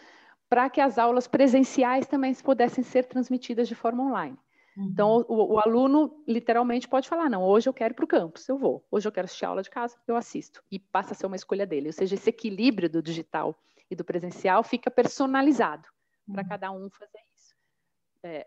para 0.49 0.71
que 0.71 0.81
as 0.81 0.99
aulas 0.99 1.27
presenciais 1.27 2.07
também 2.07 2.33
pudessem 2.37 2.85
ser 2.85 3.03
transmitidas 3.07 3.67
de 3.67 3.75
forma 3.75 4.05
online. 4.05 4.39
Uhum. 4.77 4.85
Então, 4.85 5.27
o, 5.27 5.55
o, 5.55 5.59
aluno 5.59 6.23
literalmente 6.29 6.87
pode 6.87 7.09
falar: 7.09 7.29
não, 7.29 7.43
hoje 7.43 7.69
eu 7.69 7.75
quero 7.75 7.93
ir 7.93 7.97
para 7.97 8.05
o 8.05 8.09
campus, 8.09 8.49
eu 8.49 8.57
vou. 8.57 8.87
Hoje 8.89 9.09
eu 9.09 9.11
quero 9.11 9.25
assistir 9.25 9.45
aula 9.45 9.65
de 9.65 9.71
casa, 9.71 9.99
eu 10.07 10.15
assisto. 10.15 10.63
E 10.71 10.79
passa 10.79 11.13
a 11.13 11.17
ser 11.17 11.27
uma 11.27 11.35
escolha 11.35 11.67
dele. 11.67 11.89
Ou 11.89 11.93
seja, 11.93 12.15
esse 12.15 12.31
equilíbrio 12.31 12.89
do 12.89 13.03
digital 13.03 13.59
e 13.91 13.97
do 13.97 14.05
presencial 14.05 14.63
fica 14.63 14.93
personalizado 14.93 15.89
uhum. 16.29 16.35
para 16.35 16.45
cada 16.45 16.71
um 16.71 16.89
fazer 16.89 17.19
isso. 17.35 17.57
É, 18.23 18.47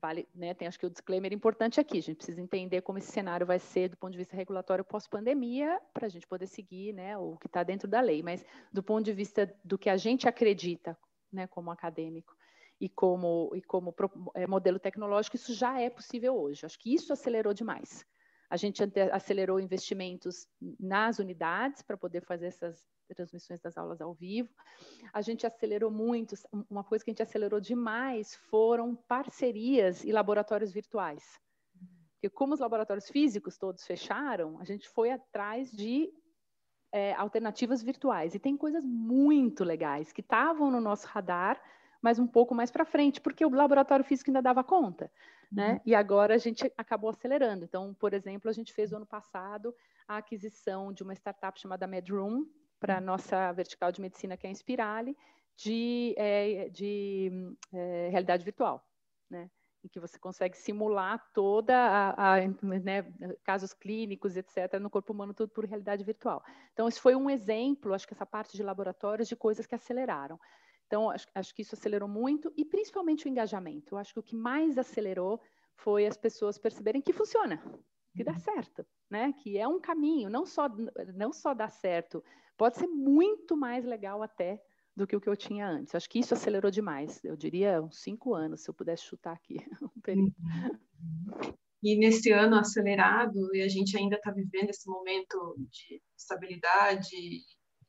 vale, 0.00 0.28
né, 0.34 0.54
tem 0.54 0.66
acho 0.66 0.78
que 0.78 0.86
o 0.86 0.90
disclaimer 0.90 1.32
importante 1.32 1.80
aqui, 1.80 1.98
a 1.98 2.02
gente 2.02 2.16
precisa 2.16 2.40
entender 2.40 2.82
como 2.82 2.98
esse 2.98 3.12
cenário 3.12 3.46
vai 3.46 3.58
ser 3.58 3.88
do 3.88 3.96
ponto 3.96 4.12
de 4.12 4.18
vista 4.18 4.36
regulatório 4.36 4.84
pós-pandemia, 4.84 5.80
para 5.92 6.06
a 6.06 6.08
gente 6.08 6.26
poder 6.26 6.46
seguir 6.46 6.92
né, 6.92 7.16
o 7.16 7.36
que 7.36 7.46
está 7.46 7.62
dentro 7.62 7.88
da 7.88 8.00
lei, 8.00 8.22
mas 8.22 8.44
do 8.72 8.82
ponto 8.82 9.04
de 9.04 9.12
vista 9.12 9.52
do 9.64 9.78
que 9.78 9.88
a 9.88 9.96
gente 9.96 10.28
acredita 10.28 10.98
né, 11.32 11.46
como 11.46 11.70
acadêmico 11.70 12.36
e 12.80 12.88
como, 12.88 13.52
e 13.54 13.62
como 13.62 13.94
é, 14.34 14.46
modelo 14.46 14.78
tecnológico, 14.78 15.36
isso 15.36 15.54
já 15.54 15.80
é 15.80 15.88
possível 15.88 16.36
hoje. 16.36 16.66
Acho 16.66 16.78
que 16.78 16.92
isso 16.92 17.12
acelerou 17.12 17.54
demais. 17.54 18.04
A 18.50 18.56
gente 18.56 18.82
acelerou 19.12 19.60
investimentos 19.60 20.46
nas 20.78 21.18
unidades 21.18 21.80
para 21.80 21.96
poder 21.96 22.22
fazer 22.22 22.46
essas 22.46 22.84
transmissões 23.14 23.60
das 23.60 23.76
aulas 23.76 24.00
ao 24.00 24.12
vivo. 24.12 24.54
A 25.12 25.20
gente 25.20 25.46
acelerou 25.46 25.90
muito, 25.90 26.34
uma 26.70 26.84
coisa 26.84 27.04
que 27.04 27.10
a 27.10 27.12
gente 27.12 27.22
acelerou 27.22 27.60
demais 27.60 28.34
foram 28.50 28.94
parcerias 28.94 30.04
e 30.04 30.12
laboratórios 30.12 30.72
virtuais. 30.72 31.40
Porque 32.14 32.28
como 32.28 32.54
os 32.54 32.60
laboratórios 32.60 33.08
físicos 33.08 33.58
todos 33.58 33.84
fecharam, 33.84 34.58
a 34.60 34.64
gente 34.64 34.88
foi 34.88 35.10
atrás 35.10 35.70
de 35.72 36.12
é, 36.92 37.14
alternativas 37.14 37.82
virtuais. 37.82 38.34
E 38.34 38.38
tem 38.38 38.56
coisas 38.56 38.84
muito 38.84 39.64
legais 39.64 40.12
que 40.12 40.20
estavam 40.20 40.70
no 40.70 40.80
nosso 40.80 41.06
radar, 41.08 41.60
mas 42.00 42.18
um 42.18 42.26
pouco 42.26 42.54
mais 42.54 42.70
para 42.70 42.84
frente, 42.84 43.20
porque 43.20 43.44
o 43.44 43.50
laboratório 43.50 44.04
físico 44.04 44.30
ainda 44.30 44.42
dava 44.42 44.62
conta. 44.62 45.10
Né? 45.50 45.72
Uhum. 45.72 45.80
E 45.86 45.94
agora 45.94 46.34
a 46.34 46.38
gente 46.38 46.70
acabou 46.76 47.10
acelerando. 47.10 47.64
Então, 47.64 47.94
por 47.94 48.14
exemplo, 48.14 48.48
a 48.48 48.52
gente 48.52 48.72
fez 48.72 48.90
no 48.90 48.98
ano 48.98 49.06
passado 49.06 49.74
a 50.06 50.18
aquisição 50.18 50.92
de 50.92 51.02
uma 51.02 51.14
startup 51.14 51.58
chamada 51.60 51.86
MedRoom, 51.86 52.46
para 52.82 52.96
a 52.96 53.00
nossa 53.00 53.52
vertical 53.52 53.92
de 53.92 54.00
medicina, 54.00 54.36
que 54.36 54.44
é 54.44 54.48
a 54.48 54.52
Inspirale, 54.52 55.16
de, 55.56 56.14
é, 56.18 56.68
de 56.68 57.30
é, 57.72 58.08
realidade 58.10 58.44
virtual, 58.44 58.84
né? 59.30 59.48
em 59.84 59.88
que 59.88 60.00
você 60.00 60.18
consegue 60.18 60.56
simular 60.56 61.24
toda 61.32 61.76
a, 61.76 62.34
a 62.34 62.40
né, 62.82 63.04
casos 63.44 63.72
clínicos, 63.72 64.36
etc., 64.36 64.80
no 64.80 64.90
corpo 64.90 65.12
humano, 65.12 65.32
tudo 65.32 65.50
por 65.50 65.64
realidade 65.64 66.02
virtual. 66.02 66.42
Então, 66.72 66.88
isso 66.88 67.00
foi 67.00 67.14
um 67.14 67.30
exemplo, 67.30 67.94
acho 67.94 68.06
que 68.06 68.14
essa 68.14 68.26
parte 68.26 68.56
de 68.56 68.64
laboratórios, 68.64 69.28
de 69.28 69.36
coisas 69.36 69.64
que 69.64 69.74
aceleraram. 69.76 70.38
Então, 70.86 71.08
acho, 71.08 71.26
acho 71.34 71.54
que 71.54 71.62
isso 71.62 71.76
acelerou 71.76 72.08
muito, 72.08 72.52
e 72.56 72.64
principalmente 72.64 73.26
o 73.26 73.28
engajamento. 73.28 73.94
Eu 73.94 73.98
acho 73.98 74.12
que 74.12 74.20
o 74.20 74.24
que 74.24 74.36
mais 74.36 74.76
acelerou 74.76 75.40
foi 75.74 76.06
as 76.06 76.16
pessoas 76.16 76.58
perceberem 76.58 77.00
que 77.00 77.12
funciona, 77.12 77.62
que 78.16 78.24
dá 78.24 78.32
uhum. 78.32 78.38
certo, 78.38 78.86
né? 79.08 79.32
Que 79.42 79.56
é 79.56 79.66
um 79.66 79.80
caminho, 79.80 80.28
não 80.28 80.44
só 80.44 80.68
não 81.14 81.32
só 81.32 81.54
dá 81.54 81.68
certo, 81.68 82.22
pode 82.56 82.78
ser 82.78 82.86
muito 82.86 83.56
mais 83.56 83.84
legal 83.84 84.22
até 84.22 84.62
do 84.96 85.06
que 85.06 85.16
o 85.16 85.20
que 85.20 85.28
eu 85.28 85.36
tinha 85.36 85.66
antes. 85.66 85.94
Acho 85.94 86.08
que 86.08 86.18
isso 86.18 86.34
acelerou 86.34 86.70
demais. 86.70 87.22
Eu 87.24 87.36
diria 87.36 87.82
uns 87.82 88.02
cinco 88.02 88.34
anos, 88.34 88.62
se 88.62 88.70
eu 88.70 88.74
pudesse 88.74 89.04
chutar 89.04 89.32
aqui 89.32 89.56
um 89.82 90.00
período. 90.00 90.34
E 91.82 91.96
nesse 91.96 92.30
ano 92.30 92.56
acelerado, 92.56 93.54
e 93.54 93.62
a 93.62 93.68
gente 93.68 93.96
ainda 93.96 94.16
está 94.16 94.30
vivendo 94.30 94.70
esse 94.70 94.88
momento 94.88 95.56
de 95.70 96.00
estabilidade 96.16 97.16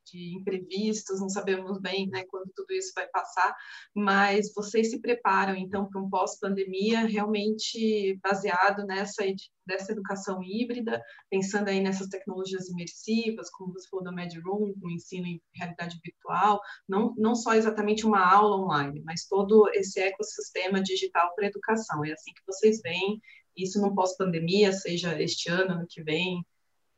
de 0.04 0.36
imprevistos, 0.36 1.20
não 1.20 1.28
sabemos 1.28 1.78
bem 1.80 2.08
né, 2.08 2.24
quando 2.28 2.50
tudo 2.54 2.72
isso 2.72 2.92
vai 2.94 3.06
passar, 3.08 3.54
mas 3.94 4.52
vocês 4.54 4.90
se 4.90 5.00
preparam 5.00 5.54
então 5.54 5.88
para 5.88 6.00
um 6.00 6.08
pós-pandemia 6.08 7.06
realmente 7.06 8.18
baseado 8.22 8.84
nessa 8.86 9.24
dessa 9.66 9.92
educação 9.92 10.42
híbrida, 10.42 11.02
pensando 11.30 11.68
aí 11.68 11.80
nessas 11.80 12.08
tecnologias 12.08 12.68
imersivas, 12.68 13.50
como 13.50 13.72
você 13.72 13.88
falou 13.88 14.04
da 14.04 14.12
MedRoom, 14.12 14.74
com 14.78 14.90
ensino 14.90 15.26
em 15.26 15.40
realidade 15.54 15.98
virtual, 16.04 16.60
não, 16.88 17.14
não 17.16 17.34
só 17.34 17.54
exatamente 17.54 18.06
uma 18.06 18.20
aula 18.20 18.56
online, 18.56 19.02
mas 19.04 19.26
todo 19.26 19.70
esse 19.72 20.00
ecossistema 20.00 20.82
digital 20.82 21.34
para 21.34 21.46
educação. 21.46 22.04
É 22.04 22.12
assim 22.12 22.32
que 22.32 22.42
vocês 22.46 22.80
veem 22.82 23.20
isso 23.56 23.80
no 23.80 23.94
pós-pandemia, 23.94 24.72
seja 24.72 25.20
este 25.20 25.48
ano, 25.48 25.72
ano 25.74 25.86
que 25.88 26.02
vem, 26.02 26.44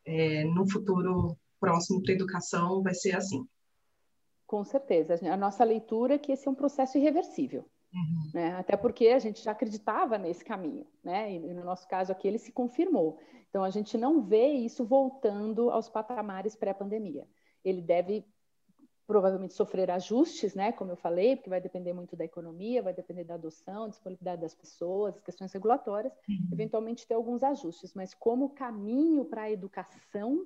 é, 0.05 0.43
no 0.45 0.69
futuro 0.69 1.37
próximo 1.59 2.01
para 2.01 2.13
a 2.13 2.15
educação 2.15 2.81
vai 2.81 2.93
ser 2.93 3.15
assim. 3.15 3.47
Com 4.45 4.63
certeza. 4.63 5.19
A 5.31 5.37
nossa 5.37 5.63
leitura 5.63 6.15
é 6.15 6.17
que 6.17 6.31
esse 6.31 6.47
é 6.47 6.51
um 6.51 6.55
processo 6.55 6.97
irreversível. 6.97 7.65
Uhum. 7.93 8.31
Né? 8.33 8.55
Até 8.55 8.77
porque 8.77 9.07
a 9.09 9.19
gente 9.19 9.43
já 9.43 9.51
acreditava 9.51 10.17
nesse 10.17 10.43
caminho, 10.43 10.85
né? 11.03 11.33
E 11.33 11.39
no 11.39 11.63
nosso 11.63 11.87
caso 11.87 12.11
aqui 12.11 12.27
ele 12.27 12.37
se 12.37 12.51
confirmou. 12.51 13.17
Então 13.49 13.63
a 13.63 13.69
gente 13.69 13.97
não 13.97 14.21
vê 14.21 14.47
isso 14.47 14.85
voltando 14.85 15.69
aos 15.69 15.89
patamares 15.89 16.55
pré-pandemia. 16.55 17.27
Ele 17.63 17.81
deve 17.81 18.25
provavelmente 19.07 19.53
sofrer 19.53 19.89
ajustes, 19.89 20.53
né, 20.53 20.73
como 20.73 20.91
eu 20.91 20.97
falei, 20.97 21.37
porque 21.37 21.49
vai 21.49 21.61
depender 21.61 21.93
muito 21.93 22.13
da 22.13 22.25
economia, 22.25 22.83
vai 22.83 22.93
depender 22.93 23.23
da 23.23 23.35
adoção, 23.35 23.87
disponibilidade 23.87 24.41
das 24.41 24.53
pessoas, 24.53 25.17
questões 25.21 25.53
regulatórias, 25.53 26.13
uhum. 26.27 26.49
eventualmente 26.51 27.07
ter 27.07 27.13
alguns 27.13 27.41
ajustes, 27.41 27.93
mas 27.93 28.13
como 28.13 28.49
caminho 28.49 29.23
para 29.23 29.43
a 29.43 29.51
educação, 29.51 30.45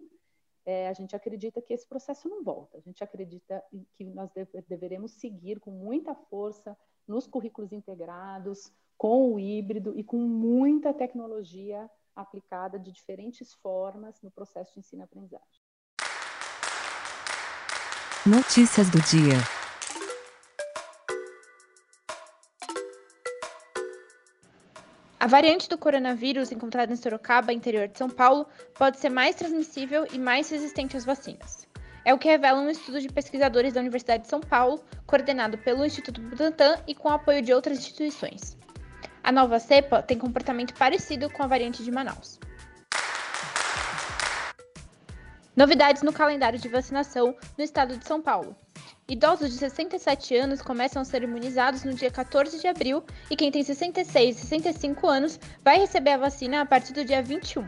é, 0.65 0.87
a 0.87 0.93
gente 0.93 1.15
acredita 1.15 1.61
que 1.61 1.73
esse 1.73 1.87
processo 1.87 2.29
não 2.29 2.43
volta, 2.43 2.77
a 2.77 2.81
gente 2.81 3.03
acredita 3.03 3.63
que 3.95 4.03
nós 4.03 4.31
deve, 4.31 4.61
deveremos 4.67 5.13
seguir 5.13 5.59
com 5.59 5.71
muita 5.71 6.13
força 6.13 6.77
nos 7.07 7.27
currículos 7.27 7.71
integrados, 7.71 8.71
com 8.97 9.33
o 9.33 9.39
híbrido 9.39 9.97
e 9.97 10.03
com 10.03 10.17
muita 10.17 10.93
tecnologia 10.93 11.89
aplicada 12.15 12.77
de 12.77 12.91
diferentes 12.91 13.53
formas 13.53 14.21
no 14.21 14.29
processo 14.29 14.73
de 14.73 14.79
ensino-aprendizagem. 14.79 15.61
Notícias 18.25 18.89
do 18.91 19.01
dia. 19.01 19.60
A 25.21 25.27
variante 25.27 25.69
do 25.69 25.77
coronavírus 25.77 26.51
encontrada 26.51 26.91
em 26.91 26.95
Sorocaba, 26.95 27.53
interior 27.53 27.87
de 27.87 27.95
São 27.95 28.09
Paulo, 28.09 28.47
pode 28.73 28.97
ser 28.97 29.09
mais 29.09 29.35
transmissível 29.35 30.07
e 30.11 30.17
mais 30.17 30.49
resistente 30.49 30.97
às 30.97 31.05
vacinas. 31.05 31.67
É 32.03 32.11
o 32.11 32.17
que 32.17 32.27
revela 32.27 32.59
um 32.59 32.71
estudo 32.71 32.99
de 32.99 33.07
pesquisadores 33.07 33.73
da 33.73 33.81
Universidade 33.81 34.23
de 34.23 34.29
São 34.29 34.39
Paulo, 34.39 34.83
coordenado 35.05 35.59
pelo 35.59 35.85
Instituto 35.85 36.19
Butantan 36.21 36.75
e 36.87 36.95
com 36.95 37.07
apoio 37.07 37.43
de 37.43 37.53
outras 37.53 37.77
instituições. 37.77 38.57
A 39.23 39.31
nova 39.31 39.59
cepa 39.59 40.01
tem 40.01 40.17
comportamento 40.17 40.73
parecido 40.73 41.29
com 41.29 41.43
a 41.43 41.47
variante 41.47 41.83
de 41.83 41.91
Manaus. 41.91 42.39
Novidades 45.55 46.01
no 46.01 46.11
calendário 46.11 46.57
de 46.57 46.67
vacinação 46.67 47.35
no 47.55 47.63
estado 47.63 47.95
de 47.95 48.07
São 48.07 48.23
Paulo. 48.23 48.55
Idosos 49.11 49.49
de 49.49 49.57
67 49.57 50.37
anos 50.37 50.61
começam 50.61 51.01
a 51.01 51.05
ser 51.05 51.21
imunizados 51.21 51.83
no 51.83 51.93
dia 51.93 52.09
14 52.09 52.61
de 52.61 52.65
abril 52.65 53.03
e 53.29 53.35
quem 53.35 53.51
tem 53.51 53.61
66 53.61 54.37
e 54.37 54.39
65 54.39 55.05
anos 55.05 55.37
vai 55.61 55.77
receber 55.77 56.11
a 56.11 56.17
vacina 56.17 56.61
a 56.61 56.65
partir 56.65 56.93
do 56.93 57.03
dia 57.03 57.21
21. 57.21 57.67